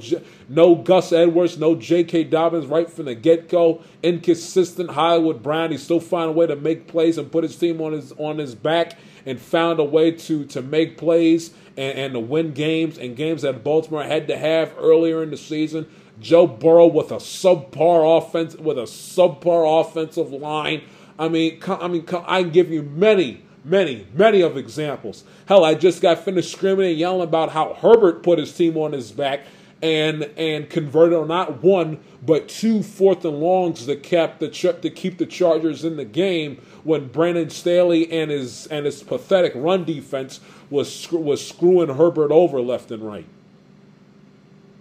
[0.49, 2.24] no Gus Edwards, no J.K.
[2.24, 5.70] Dobbins right from the get go, inconsistent Hollywood Brown.
[5.70, 8.38] He still found a way to make plays and put his team on his on
[8.38, 12.99] his back and found a way to to make plays and, and to win games
[12.99, 15.86] and games that Baltimore had to have earlier in the season.
[16.20, 20.82] Joe Burrow with a subpar offense with a subpar offensive line.
[21.18, 25.24] I mean, I mean, I can give you many, many, many of examples.
[25.46, 28.92] Hell, I just got finished screaming and yelling about how Herbert put his team on
[28.92, 29.40] his back
[29.82, 34.90] and and converted on not one but two fourth and longs that kept the to
[34.90, 39.84] keep the Chargers in the game when Brandon Staley and his and his pathetic run
[39.84, 43.26] defense was was screwing Herbert over left and right.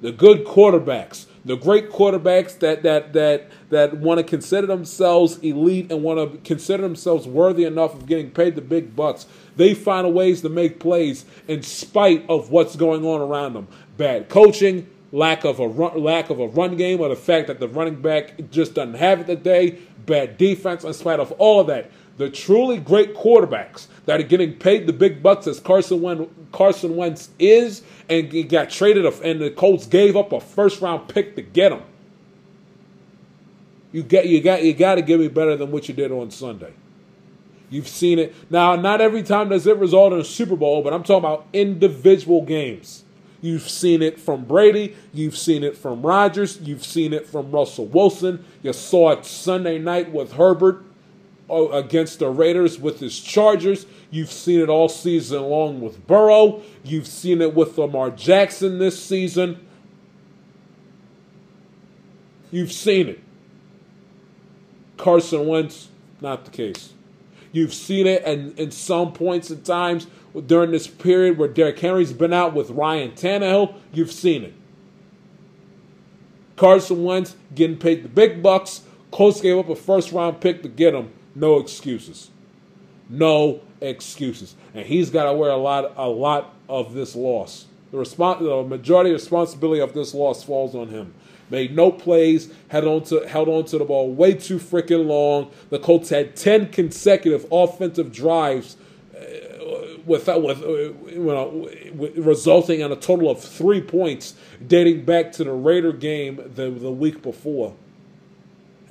[0.01, 5.91] The good quarterbacks the great quarterbacks that that that that want to consider themselves elite
[5.91, 9.25] and want to consider themselves worthy enough of getting paid the big bucks,
[9.55, 13.67] they find ways to make plays in spite of what's going on around them.
[13.97, 17.59] Bad coaching, lack of a run, lack of a run game, or the fact that
[17.59, 19.79] the running back just doesn't have it today.
[20.05, 21.89] Bad defense, in spite of all of that
[22.19, 26.97] the truly great quarterbacks that are getting paid the big bucks as Carson Wentz, Carson
[26.97, 31.35] Wentz is, and he got traded, and the Colts gave up a first round pick
[31.35, 31.83] to get him.
[33.91, 36.31] You get you got you got to give me better than what you did on
[36.31, 36.73] Sunday.
[37.69, 38.75] You've seen it now.
[38.75, 42.43] Not every time does it result in a Super Bowl, but I'm talking about individual
[42.43, 43.03] games.
[43.41, 44.95] You've seen it from Brady.
[45.13, 46.59] You've seen it from Rodgers.
[46.61, 48.43] You've seen it from Russell Wilson.
[48.63, 50.83] You saw it Sunday night with Herbert
[51.49, 53.87] Oh, against the Raiders with his Chargers.
[54.11, 56.61] You've seen it all season long with Burrow.
[56.83, 59.65] You've seen it with Lamar Jackson this season.
[62.51, 63.19] You've seen it.
[64.97, 65.87] Carson Wentz,
[66.21, 66.93] not the case.
[67.51, 70.05] You've seen it and in some points and times
[70.45, 74.53] during this period where Derrick Henry's been out with Ryan Tannehill, you've seen it.
[76.57, 78.81] Carson Wentz getting paid the big bucks.
[79.11, 81.11] Colts gave up a first round pick to get him.
[81.39, 82.29] No excuses.
[83.09, 84.55] No excuses.
[84.73, 87.65] And he's got to wear a lot, a lot of this loss.
[87.91, 91.13] The, respons- the majority of responsibility of this loss falls on him.
[91.49, 95.49] Made no plays, held on to, held on to the ball way too freaking long.
[95.69, 98.75] The Colts had 10 consecutive offensive drives
[99.17, 99.21] uh,
[100.05, 101.69] without, with, uh, you know,
[102.17, 104.35] resulting in a total of three points
[104.67, 107.75] dating back to the Raider game the, the week before.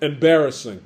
[0.00, 0.80] Embarrassing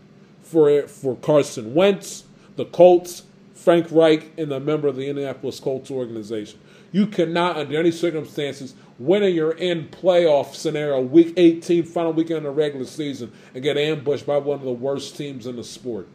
[0.52, 2.24] for for Carson Wentz,
[2.56, 3.22] the Colts,
[3.54, 6.60] Frank Reich, and a member of the Indianapolis Colts organization.
[6.92, 12.38] You cannot, under any circumstances, win in your in playoff scenario, week 18, final weekend
[12.38, 15.64] of the regular season, and get ambushed by one of the worst teams in the
[15.64, 16.06] sport.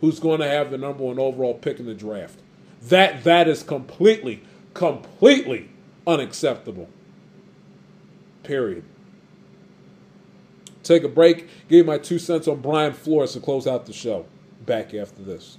[0.00, 2.38] Who's going to have the number one overall pick in the draft?
[2.82, 4.42] That that is completely,
[4.74, 5.70] completely
[6.06, 6.88] unacceptable.
[8.44, 8.84] Period.
[10.82, 11.48] Take a break.
[11.68, 14.26] Give you my two cents on Brian Flores to close out the show.
[14.66, 15.58] Back after this.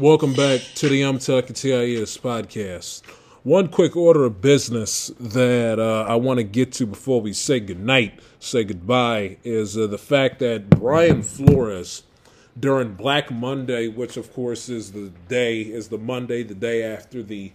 [0.00, 3.02] Welcome back to the I'm Talking TIS podcast.
[3.42, 7.60] One quick order of business that uh, I want to get to before we say
[7.60, 12.04] goodnight, say goodbye, is uh, the fact that Brian Flores,
[12.58, 17.22] during Black Monday, which of course is the day, is the Monday, the day after
[17.22, 17.52] the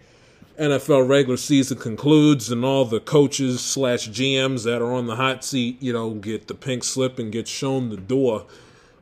[0.60, 5.43] NFL regular season concludes, and all the coaches slash GMs that are on the hot
[5.43, 8.46] seat, you know, get the pink slip and get shown the door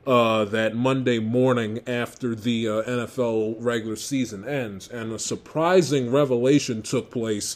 [0.06, 4.88] uh, that Monday morning after the uh, NFL regular season ends.
[4.88, 7.56] And a surprising revelation took place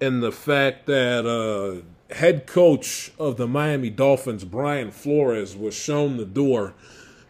[0.00, 6.16] in the fact that uh, head coach of the Miami Dolphins, Brian Flores, was shown
[6.16, 6.74] the door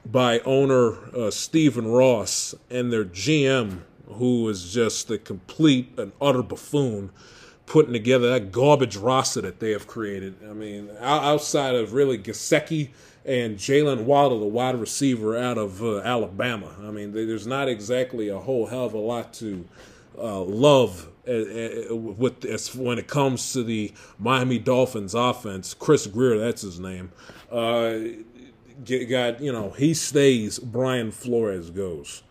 [0.04, 6.42] by owner uh, Stephen Ross and their GM, who is just a complete and utter
[6.42, 7.10] buffoon
[7.68, 10.34] putting together that garbage roster that they have created.
[10.48, 12.88] I mean, outside of really Gesicki
[13.26, 16.74] and Jaylen Waddle, the wide receiver out of uh, Alabama.
[16.80, 19.66] I mean, there's not exactly a whole hell of a lot to
[20.18, 25.74] uh, love with as when it comes to the Miami Dolphins offense.
[25.74, 27.12] Chris Grier, that's his name.
[27.52, 27.98] Uh,
[29.10, 30.58] got you know he stays.
[30.58, 32.22] Brian Flores goes.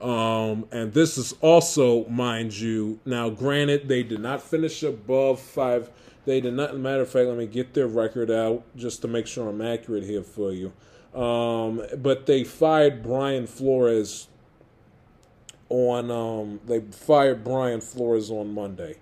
[0.00, 5.90] Um, and this is also, mind you, now granted, they did not finish above five
[6.28, 6.76] they did not.
[6.76, 10.04] Matter of fact, let me get their record out just to make sure I'm accurate
[10.04, 10.74] here for you.
[11.18, 14.28] Um, but they fired Brian Flores
[15.70, 16.10] on.
[16.10, 18.96] Um, they fired Brian Flores on Monday,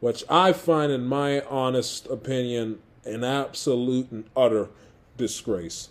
[0.00, 4.68] which I find, in my honest opinion, an absolute and utter
[5.16, 5.88] disgrace.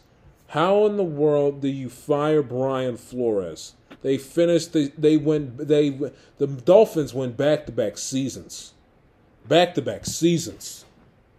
[0.49, 3.73] How in the world do you fire Brian Flores?
[4.05, 4.71] They finished.
[4.73, 5.57] They they went.
[5.57, 8.75] They the Dolphins went back to back seasons
[9.47, 10.85] back to back seasons.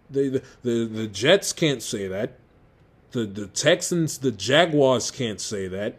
[0.09, 2.33] They, the, the the Jets can't say that.
[3.11, 5.95] The the Texans, the Jaguars can't say that.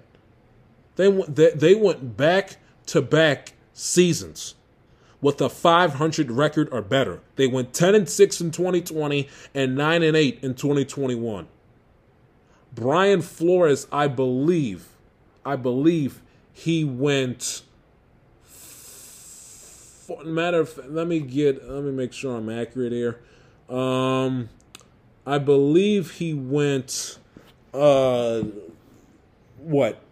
[0.96, 2.56] They they, they went back
[2.88, 4.54] to back seasons
[5.22, 7.20] with a 500 record or better.
[7.36, 11.48] They went 10 and 6 in 2020 and 9 and 8 in 2021.
[12.74, 14.90] Brian Flores, I believe,
[15.46, 16.20] I believe
[16.59, 17.62] he went
[20.24, 23.20] matter of fact, let me get let me make sure I'm accurate here.
[23.68, 24.48] Um,
[25.24, 27.18] I believe he went
[27.72, 28.42] uh
[29.59, 30.02] what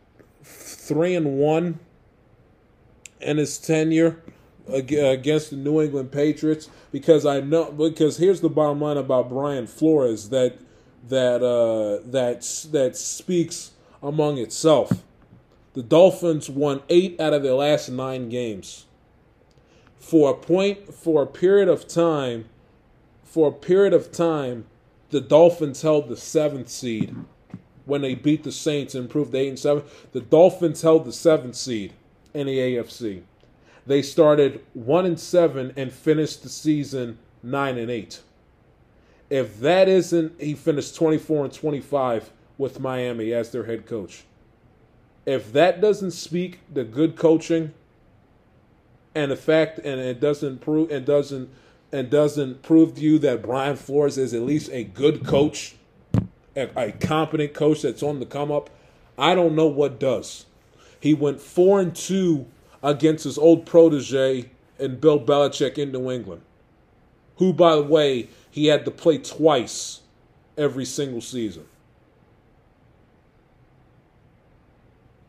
[0.45, 1.81] three and one
[3.21, 4.23] in his tenure
[4.69, 9.67] against the New England Patriots because I know because here's the bottom line about Brian
[9.67, 10.59] Flores that
[11.09, 15.03] that uh that that speaks among itself.
[15.77, 18.87] The Dolphins won 8 out of their last 9 games
[20.07, 22.47] for a point for a period of time
[23.25, 24.65] for a period of time
[25.11, 27.15] the Dolphins held the seventh seed
[27.85, 29.85] when they beat the Saints and improved eight and seven.
[30.13, 31.93] The Dolphins held the seventh seed
[32.33, 33.23] in the AFC.
[33.87, 38.23] They started one and seven and finished the season nine and eight.
[39.29, 43.85] If that isn't, he finished twenty four and twenty five with Miami as their head
[43.87, 44.25] coach.
[45.27, 47.75] If that doesn't speak the good coaching
[49.15, 51.51] and the fact and it doesn't prove and doesn't
[51.93, 55.75] and doesn't prove to you that Brian Flores is at least a good coach,
[56.55, 58.71] a, a competent coach that's on the come up,
[59.19, 60.47] I don't know what does.
[61.01, 62.47] He went four and two
[62.83, 66.43] against his old protege and Bill Belichick in New England,
[67.37, 70.01] who, by the way, he had to play twice
[70.57, 71.67] every single season.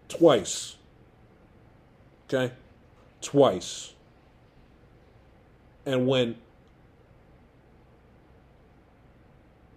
[0.09, 0.75] Twice.
[2.25, 2.53] Okay?
[3.21, 3.93] twice
[5.85, 6.37] and went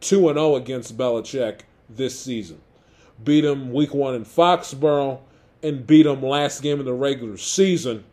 [0.01, 2.61] 2 and 0 against Belichick this season.
[3.23, 5.21] Beat him week 1 in Foxborough
[5.63, 8.05] and beat him last game of the regular season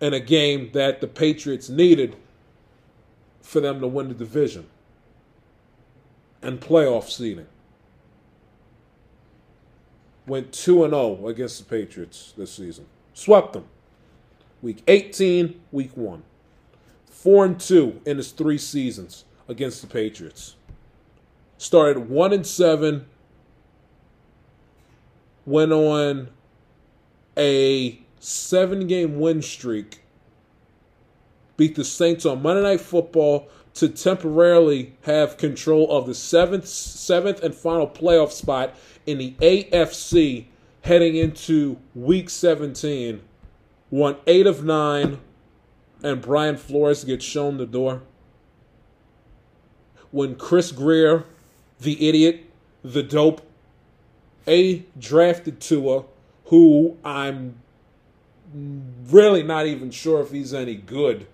[0.00, 2.16] in a game that the Patriots needed
[3.40, 4.66] for them to win the division.
[6.40, 7.46] and playoff seeding.
[10.28, 12.86] Went 2 and 0 against the Patriots this season.
[13.14, 13.64] Swept them.
[14.60, 16.22] Week 18, week 1.
[17.10, 20.54] 4 and 2 in his 3 seasons against the Patriots.
[21.56, 23.06] Started 1 and 7
[25.46, 26.28] went on
[27.36, 30.02] a 7 game win streak.
[31.56, 37.42] Beat the Saints on Monday Night Football to temporarily have control of the seventh, seventh
[37.42, 38.74] and final playoff spot
[39.08, 40.44] in the AFC
[40.82, 43.22] heading into Week 17.
[43.90, 45.18] Won eight of nine,
[46.02, 48.02] and Brian Flores gets shown the door.
[50.10, 51.24] When Chris Grier,
[51.80, 52.50] the idiot,
[52.84, 53.40] the dope,
[54.46, 56.04] a drafted Tua,
[56.44, 57.62] who I'm
[59.10, 61.26] really not even sure if he's any good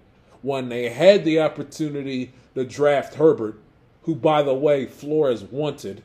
[0.42, 3.58] when they had the opportunity to draft Herbert,
[4.02, 6.04] who, by the way, Flores wanted.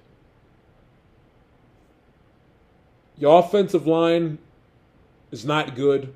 [3.19, 4.39] Your offensive line
[5.31, 6.13] is not good.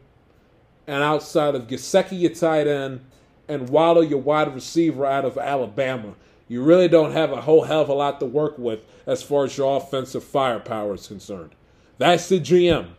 [0.87, 3.01] And outside of Gesicki, your tight end,
[3.47, 6.15] and Waddle, your wide receiver out of Alabama,
[6.47, 9.45] you really don't have a whole hell of a lot to work with as far
[9.45, 11.51] as your offensive firepower is concerned.
[11.97, 12.89] That's the GM.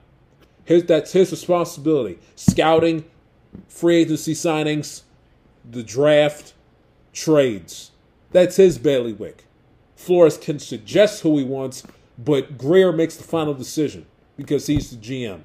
[0.64, 2.18] His, that's his responsibility.
[2.36, 3.04] Scouting,
[3.68, 5.02] free agency signings,
[5.68, 6.54] the draft,
[7.12, 7.90] trades.
[8.32, 9.44] That's his bailiwick.
[9.96, 11.84] Flores can suggest who he wants,
[12.18, 14.06] but Grier makes the final decision
[14.36, 15.42] because he's the GM.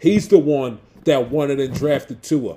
[0.00, 2.56] He's the one that wanted and drafted Tua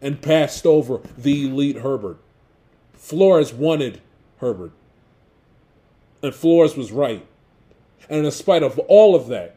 [0.00, 2.18] and passed over the elite Herbert.
[2.94, 4.00] Flores wanted
[4.38, 4.72] Herbert.
[6.22, 7.26] And Flores was right.
[8.08, 9.56] And in spite of all of that,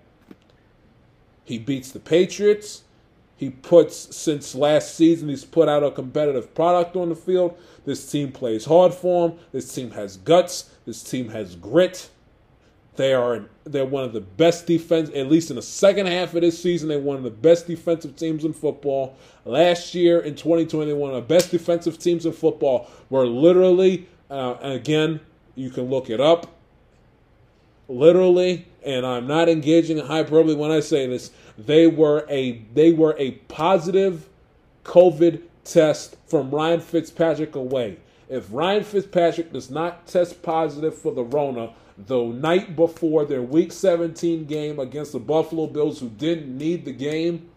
[1.43, 2.82] he beats the Patriots.
[3.43, 7.57] He puts, since last season, he's put out a competitive product on the field.
[7.83, 9.39] This team plays hard for him.
[9.51, 10.69] This team has guts.
[10.85, 12.09] This team has grit.
[12.95, 16.39] They are they're one of the best defense, at least in the second half of
[16.39, 16.87] this season.
[16.87, 19.17] They're one of the best defensive teams in football.
[19.43, 22.87] Last year in 2020, they one of the best defensive teams in football.
[23.09, 25.19] Were literally, uh, again,
[25.55, 26.47] you can look it up.
[27.89, 31.31] Literally, and I'm not engaging in hyperbole when I say this.
[31.57, 34.27] They were a they were a positive
[34.83, 37.97] COVID test from Ryan Fitzpatrick away.
[38.29, 43.71] If Ryan Fitzpatrick does not test positive for the Rona, the night before their Week
[43.71, 47.49] 17 game against the Buffalo Bills, who didn't need the game,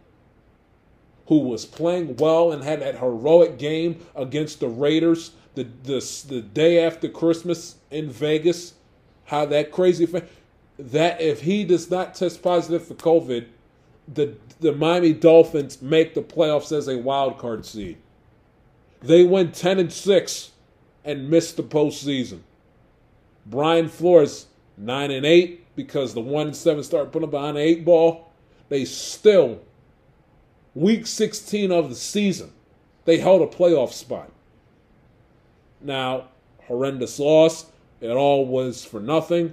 [1.29, 6.43] who was playing well and had that heroic game against the Raiders the the, the
[6.43, 8.75] day after Christmas in Vegas.
[9.25, 10.29] How that crazy fan,
[10.79, 13.47] that if he does not test positive for COVID,
[14.13, 17.99] the the Miami Dolphins make the playoffs as a wild card seed.
[19.03, 20.53] They went ten and six
[21.05, 22.41] and missed the postseason.
[23.47, 24.47] Brian Flores,
[24.77, 28.33] 9 and 8, because the 1 and 7 started putting them behind the 8 ball.
[28.69, 29.61] They still,
[30.75, 32.53] week 16 of the season,
[33.05, 34.33] they held a playoff spot.
[35.81, 36.29] Now,
[36.65, 37.67] horrendous loss.
[38.01, 39.53] It all was for nothing.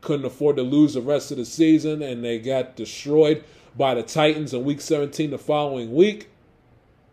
[0.00, 3.42] Couldn't afford to lose the rest of the season, and they got destroyed
[3.76, 6.30] by the Titans in week 17 the following week.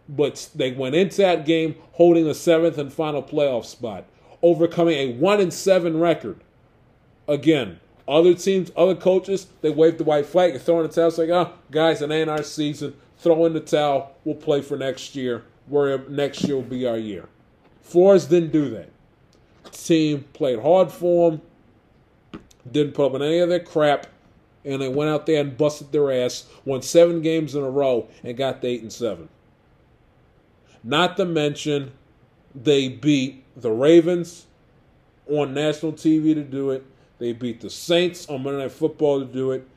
[0.10, 4.06] But they went into that game holding the seventh and final playoff spot
[4.42, 6.40] overcoming a one and seven record.
[7.28, 11.08] Again, other teams, other coaches, they wave the white flag and throw in the towel.
[11.08, 12.96] It's like, oh, guys, it ain't our season.
[13.20, 14.16] Throw in the towel.
[14.26, 15.44] We'll play for next year.
[15.68, 17.30] Where next year will be our year.
[17.82, 18.90] Flores didn't do that.
[19.72, 21.42] team played hard for them.
[22.70, 24.08] Didn't put up in any of their crap,
[24.64, 26.46] and they went out there and busted their ass.
[26.66, 29.30] Won seven games in a row and got to eight and seven.
[30.84, 31.92] Not to mention,
[32.54, 34.46] they beat the Ravens
[35.30, 36.86] on national TV to do it.
[37.20, 39.68] They beat the Saints on Monday Night Football to do it.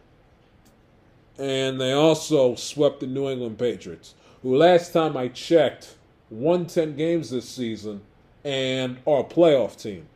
[1.38, 5.96] And they also swept the New England Patriots, who last time I checked
[6.30, 8.00] won 10 games this season
[8.44, 10.06] and are a playoff team.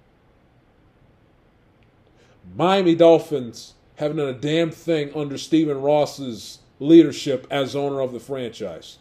[2.56, 8.20] Miami Dolphins haven't done a damn thing under Stephen Ross's leadership as owner of the
[8.20, 8.98] franchise.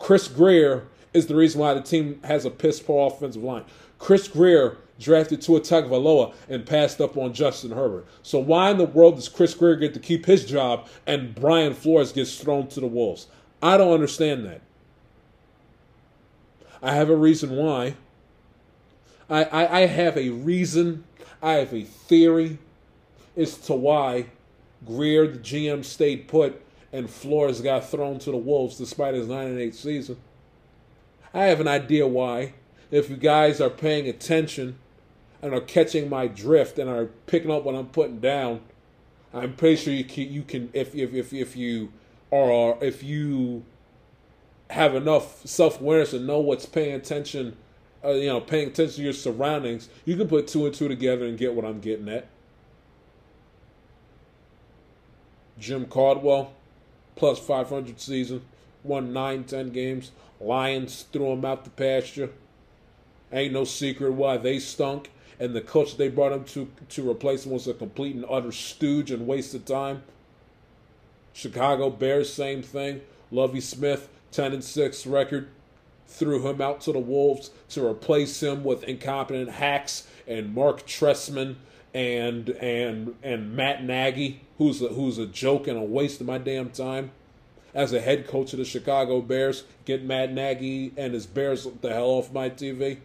[0.00, 3.64] Chris Grier is the reason why the team has a piss poor offensive line.
[4.00, 8.06] Chris Grier drafted Tua Tagovailoa and passed up on Justin Herbert.
[8.24, 11.72] So why in the world does Chris Grier get to keep his job and Brian
[11.72, 13.28] Flores gets thrown to the wolves?
[13.62, 14.62] I don't understand that.
[16.82, 17.94] I have a reason why.
[19.30, 21.04] I, I, I have a reason.
[21.40, 22.58] I have a theory
[23.38, 24.26] as to why
[24.84, 26.62] Grier, the GM, stayed put
[26.92, 30.16] and Flores got thrown to the wolves despite his nine and eight season.
[31.34, 32.54] I have an idea why.
[32.90, 34.78] If you guys are paying attention
[35.42, 38.60] and are catching my drift and are picking up what I'm putting down,
[39.34, 41.92] I'm pretty sure you can, you can if if if if you
[42.32, 43.64] are if you
[44.70, 47.56] have enough self awareness and know what's paying attention,
[48.02, 51.26] uh, you know, paying attention to your surroundings, you can put two and two together
[51.26, 52.26] and get what I'm getting at.
[55.58, 56.52] Jim Caldwell,
[57.16, 58.42] plus 500 season,
[58.84, 60.10] won 9, 10 games.
[60.40, 62.30] Lions threw him out the pasture.
[63.32, 65.10] Ain't no secret why they stunk.
[65.40, 68.50] And the coach they brought him to to replace him was a complete and utter
[68.50, 70.02] stooge and waste of time.
[71.32, 73.02] Chicago Bears, same thing.
[73.30, 75.48] Lovie Smith, 10 and 6 record.
[76.08, 81.56] Threw him out to the Wolves to replace him with incompetent hacks and Marc Trestman
[81.94, 86.38] and and and Matt Nagy, who's a, who's a joke and a waste of my
[86.38, 87.12] damn time.
[87.74, 91.92] As a head coach of the Chicago Bears, get Matt Nagy and his Bears the
[91.92, 92.98] hell off my TV.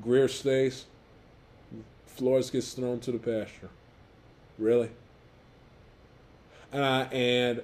[0.00, 0.84] Grier stays.
[2.06, 3.70] Flores gets thrown to the pasture.
[4.58, 4.90] Really?
[6.72, 7.62] Uh, and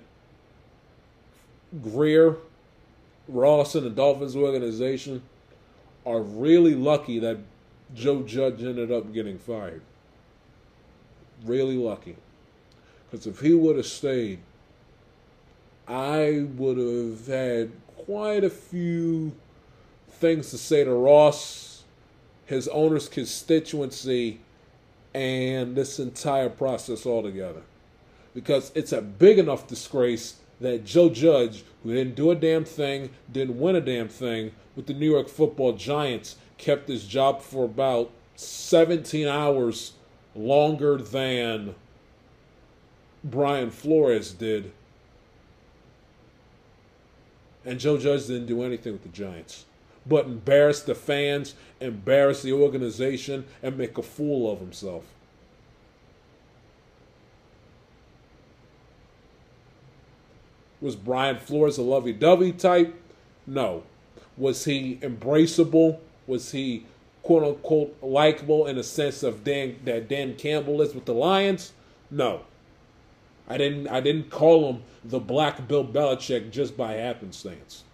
[1.82, 2.36] Grier,
[3.28, 5.22] Ross, and the Dolphins organization
[6.06, 7.38] are really lucky that
[7.94, 9.82] Joe Judge ended up getting fired.
[11.44, 12.16] Really lucky.
[13.10, 14.40] Because if he would have stayed,
[15.86, 19.32] I would have had quite a few
[20.08, 21.84] things to say to Ross,
[22.46, 24.40] his owner's constituency,
[25.14, 27.62] and this entire process altogether.
[28.34, 33.10] Because it's a big enough disgrace that Joe Judge, who didn't do a damn thing,
[33.30, 37.64] didn't win a damn thing with the New York football giants, kept his job for
[37.64, 39.92] about 17 hours
[40.34, 41.74] longer than
[43.22, 44.72] Brian Flores did.
[47.64, 49.64] And Joe Judge didn't do anything with the Giants,
[50.06, 55.04] but embarrass the fans, embarrass the organization, and make a fool of himself.
[60.82, 62.94] Was Brian Flores a lovey dovey type?
[63.46, 63.84] No.
[64.36, 65.98] Was he embraceable?
[66.26, 66.86] Was he
[67.22, 71.72] quote unquote likable in the sense of Dan that Dan Campbell is with the Lions?
[72.10, 72.42] No.
[73.48, 77.84] I didn't I didn't call him the black Bill Belichick just by happenstance.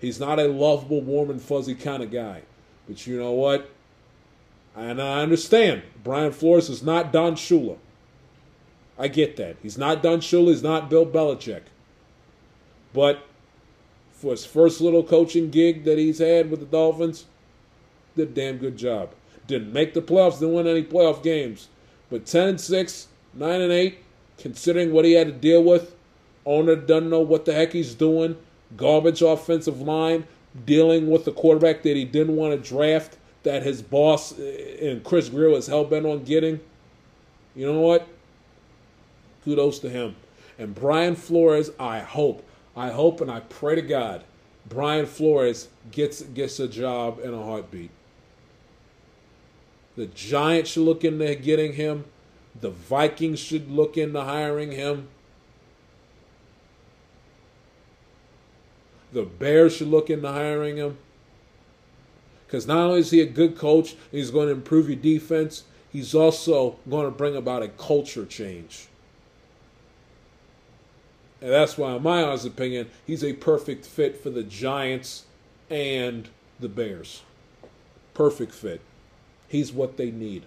[0.00, 2.42] He's not a lovable, warm and fuzzy kind of guy.
[2.86, 3.70] But you know what?
[4.76, 5.82] And I understand.
[6.04, 7.78] Brian Flores is not Don Shula.
[8.98, 9.56] I get that.
[9.62, 11.62] He's not Don Shula, he's not Bill Belichick.
[12.92, 13.24] But
[14.12, 17.26] for his first little coaching gig that he's had with the Dolphins,
[18.20, 19.10] a damn good job.
[19.46, 21.68] Didn't make the playoffs, didn't win any playoff games.
[22.10, 23.98] But 10 and 6, 9 and 8,
[24.38, 25.94] considering what he had to deal with,
[26.46, 28.36] owner doesn't know what the heck he's doing,
[28.76, 30.26] garbage offensive line,
[30.64, 35.04] dealing with the quarterback that he didn't want to draft, that his boss eh, and
[35.04, 36.60] Chris Grier was hell bent on getting.
[37.54, 38.06] You know what?
[39.44, 40.16] Kudos to him.
[40.58, 42.44] And Brian Flores, I hope
[42.76, 44.24] I hope and I pray to God
[44.68, 47.90] Brian Flores gets gets a job in a heartbeat.
[49.98, 52.04] The Giants should look into getting him.
[52.60, 55.08] The Vikings should look into hiring him.
[59.12, 60.98] The Bears should look into hiring him.
[62.46, 66.14] Because not only is he a good coach, he's going to improve your defense, he's
[66.14, 68.86] also going to bring about a culture change.
[71.42, 75.24] And that's why, in my honest opinion, he's a perfect fit for the Giants
[75.68, 76.28] and
[76.60, 77.22] the Bears.
[78.14, 78.80] Perfect fit.
[79.48, 80.44] He's what they need.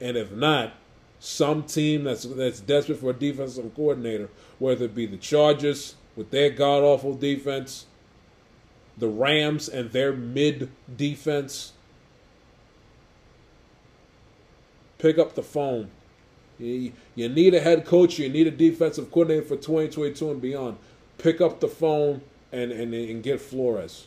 [0.00, 0.72] And if not,
[1.18, 6.30] some team that's that's desperate for a defensive coordinator, whether it be the Chargers with
[6.30, 7.86] their god awful defense,
[8.96, 11.72] the Rams and their mid defense,
[14.98, 15.90] pick up the phone
[16.60, 20.76] you, need a head coach, you need a defensive coordinator for 2022 and beyond.
[21.18, 22.22] Pick up the phone
[22.52, 24.06] and, and, and get Flores.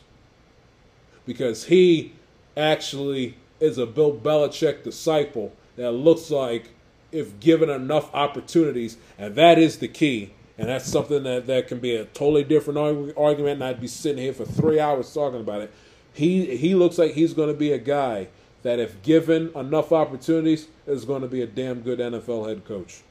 [1.26, 2.12] Because he
[2.56, 6.70] actually is a Bill Belichick disciple that looks like
[7.12, 10.32] if given enough opportunities, and that is the key.
[10.58, 12.78] And that's something that, that can be a totally different
[13.16, 15.72] argument, and I'd be sitting here for three hours talking about it.
[16.12, 18.28] He he looks like he's going to be a guy
[18.62, 23.02] that, if given enough opportunities, is going to be a damn good NFL head coach.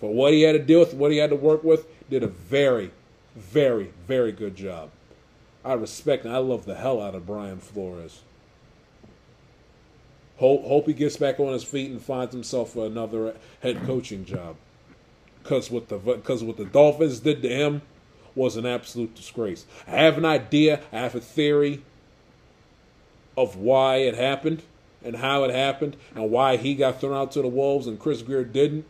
[0.00, 2.28] For what he had to deal with, what he had to work with, did a
[2.28, 2.90] very,
[3.36, 4.90] very, very good job.
[5.64, 8.22] I respect and I love the hell out of Brian Flores.
[10.36, 14.24] Hope, hope he gets back on his feet and finds himself for another head coaching
[14.24, 14.56] job.
[15.42, 17.82] Because what the because what the Dolphins did to him
[18.34, 19.66] was an absolute disgrace.
[19.86, 21.82] I have an idea, I have a theory
[23.36, 24.62] of why it happened
[25.04, 28.22] and how it happened and why he got thrown out to the Wolves and Chris
[28.22, 28.86] Grier didn't.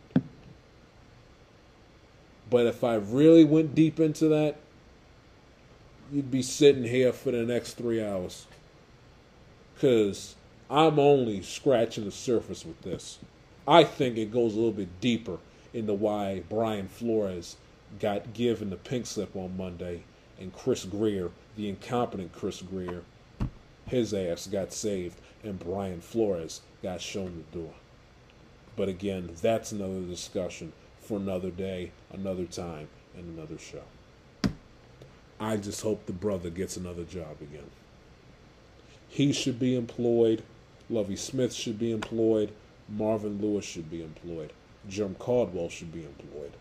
[2.49, 4.57] But if I really went deep into that,
[6.11, 8.45] you'd be sitting here for the next three hours.
[9.73, 10.35] Because
[10.69, 13.19] I'm only scratching the surface with this.
[13.67, 15.37] I think it goes a little bit deeper
[15.73, 17.55] into why Brian Flores
[17.99, 20.03] got given the pink slip on Monday
[20.39, 23.03] and Chris Grier, the incompetent Chris Grier,
[23.87, 27.73] his ass got saved and Brian Flores got shown the door.
[28.75, 33.83] But again, that's another discussion for another day, another time, and another show.
[35.41, 37.71] I just hope the brother gets another job again.
[39.09, 40.43] He should be employed.
[40.87, 42.51] Lovie Smith should be employed.
[42.87, 44.53] Marvin Lewis should be employed.
[44.87, 46.51] Jim Caldwell should be employed.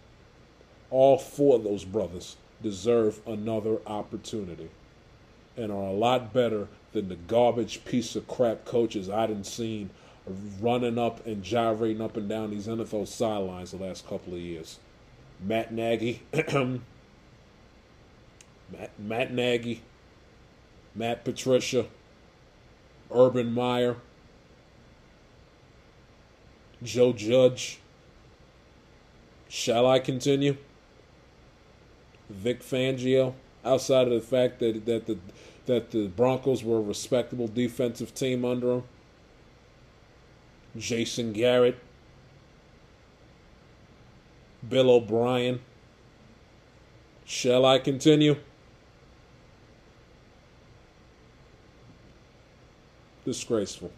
[0.88, 4.70] All four of those brothers deserve another opportunity
[5.58, 9.90] and are a lot better than the garbage piece of crap coaches I didn't seen
[10.58, 14.78] running up and gyrating up and down these NFL sidelines the last couple of years.
[15.42, 16.22] Matt Nagy,
[18.72, 19.82] Matt, Matt Nagy,
[20.94, 21.86] Matt Patricia,
[23.10, 23.96] Urban Meyer,
[26.82, 27.78] Joe Judge.
[29.48, 30.56] Shall I continue?
[32.28, 33.34] Vic Fangio,
[33.64, 35.18] outside of the fact that that the
[35.66, 38.82] that the Broncos were a respectable defensive team under him.
[40.76, 41.78] Jason Garrett,
[44.66, 45.60] Bill O'Brien.
[47.24, 48.36] Shall I continue?
[53.30, 53.92] Disgraceful.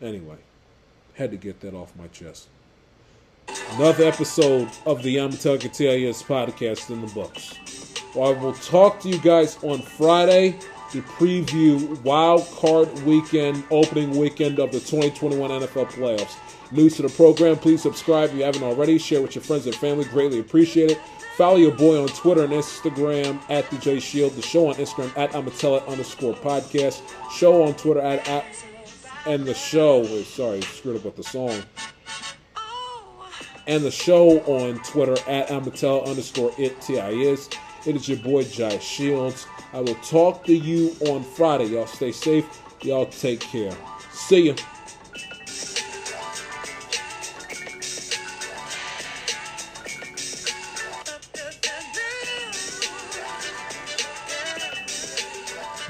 [0.00, 0.36] Anyway,
[1.14, 2.46] had to get that off my chest.
[3.72, 7.58] Another episode of the Yamatel TIS podcast in the books.
[8.14, 10.60] Well, I will talk to you guys on Friday
[10.92, 16.36] to preview Wild Card Weekend, opening weekend of the 2021 NFL playoffs.
[16.70, 18.96] New to the program, please subscribe if you haven't already.
[18.96, 21.00] Share with your friends and family, greatly appreciate it.
[21.38, 24.32] Follow your boy on Twitter and Instagram at DJ Shield.
[24.32, 27.00] The show on Instagram at Amatella underscore podcast.
[27.30, 28.44] Show on Twitter at, at
[29.24, 30.02] and the show.
[30.24, 31.62] Sorry, screwed up with the song.
[33.68, 37.48] And the show on Twitter at Amatella underscore it T I is.
[37.86, 39.46] It is your boy Jai Shields.
[39.72, 41.66] I will talk to you on Friday.
[41.66, 42.46] Y'all stay safe.
[42.82, 43.76] Y'all take care.
[44.10, 44.54] See ya.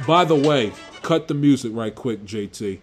[0.09, 0.73] By the way,
[1.03, 2.79] cut the music right quick, JT.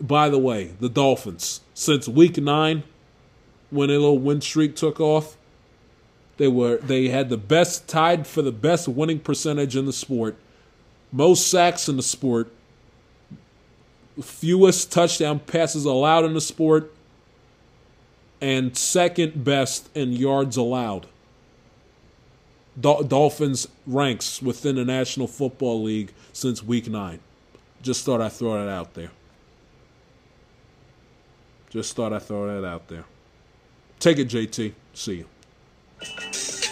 [0.00, 2.84] By the way, the Dolphins, since week nine,
[3.70, 5.36] when a little win streak took off,
[6.36, 10.36] they were they had the best tied for the best winning percentage in the sport,
[11.10, 12.48] most sacks in the sport,
[14.22, 16.94] fewest touchdown passes allowed in the sport,
[18.40, 21.08] and second best in yards allowed.
[22.80, 27.20] Dolphins ranks within the National Football League since week nine.
[27.82, 29.10] Just thought I'd throw that out there.
[31.70, 33.04] Just thought I'd throw that out there.
[33.98, 34.72] Take it, JT.
[34.94, 36.67] See you.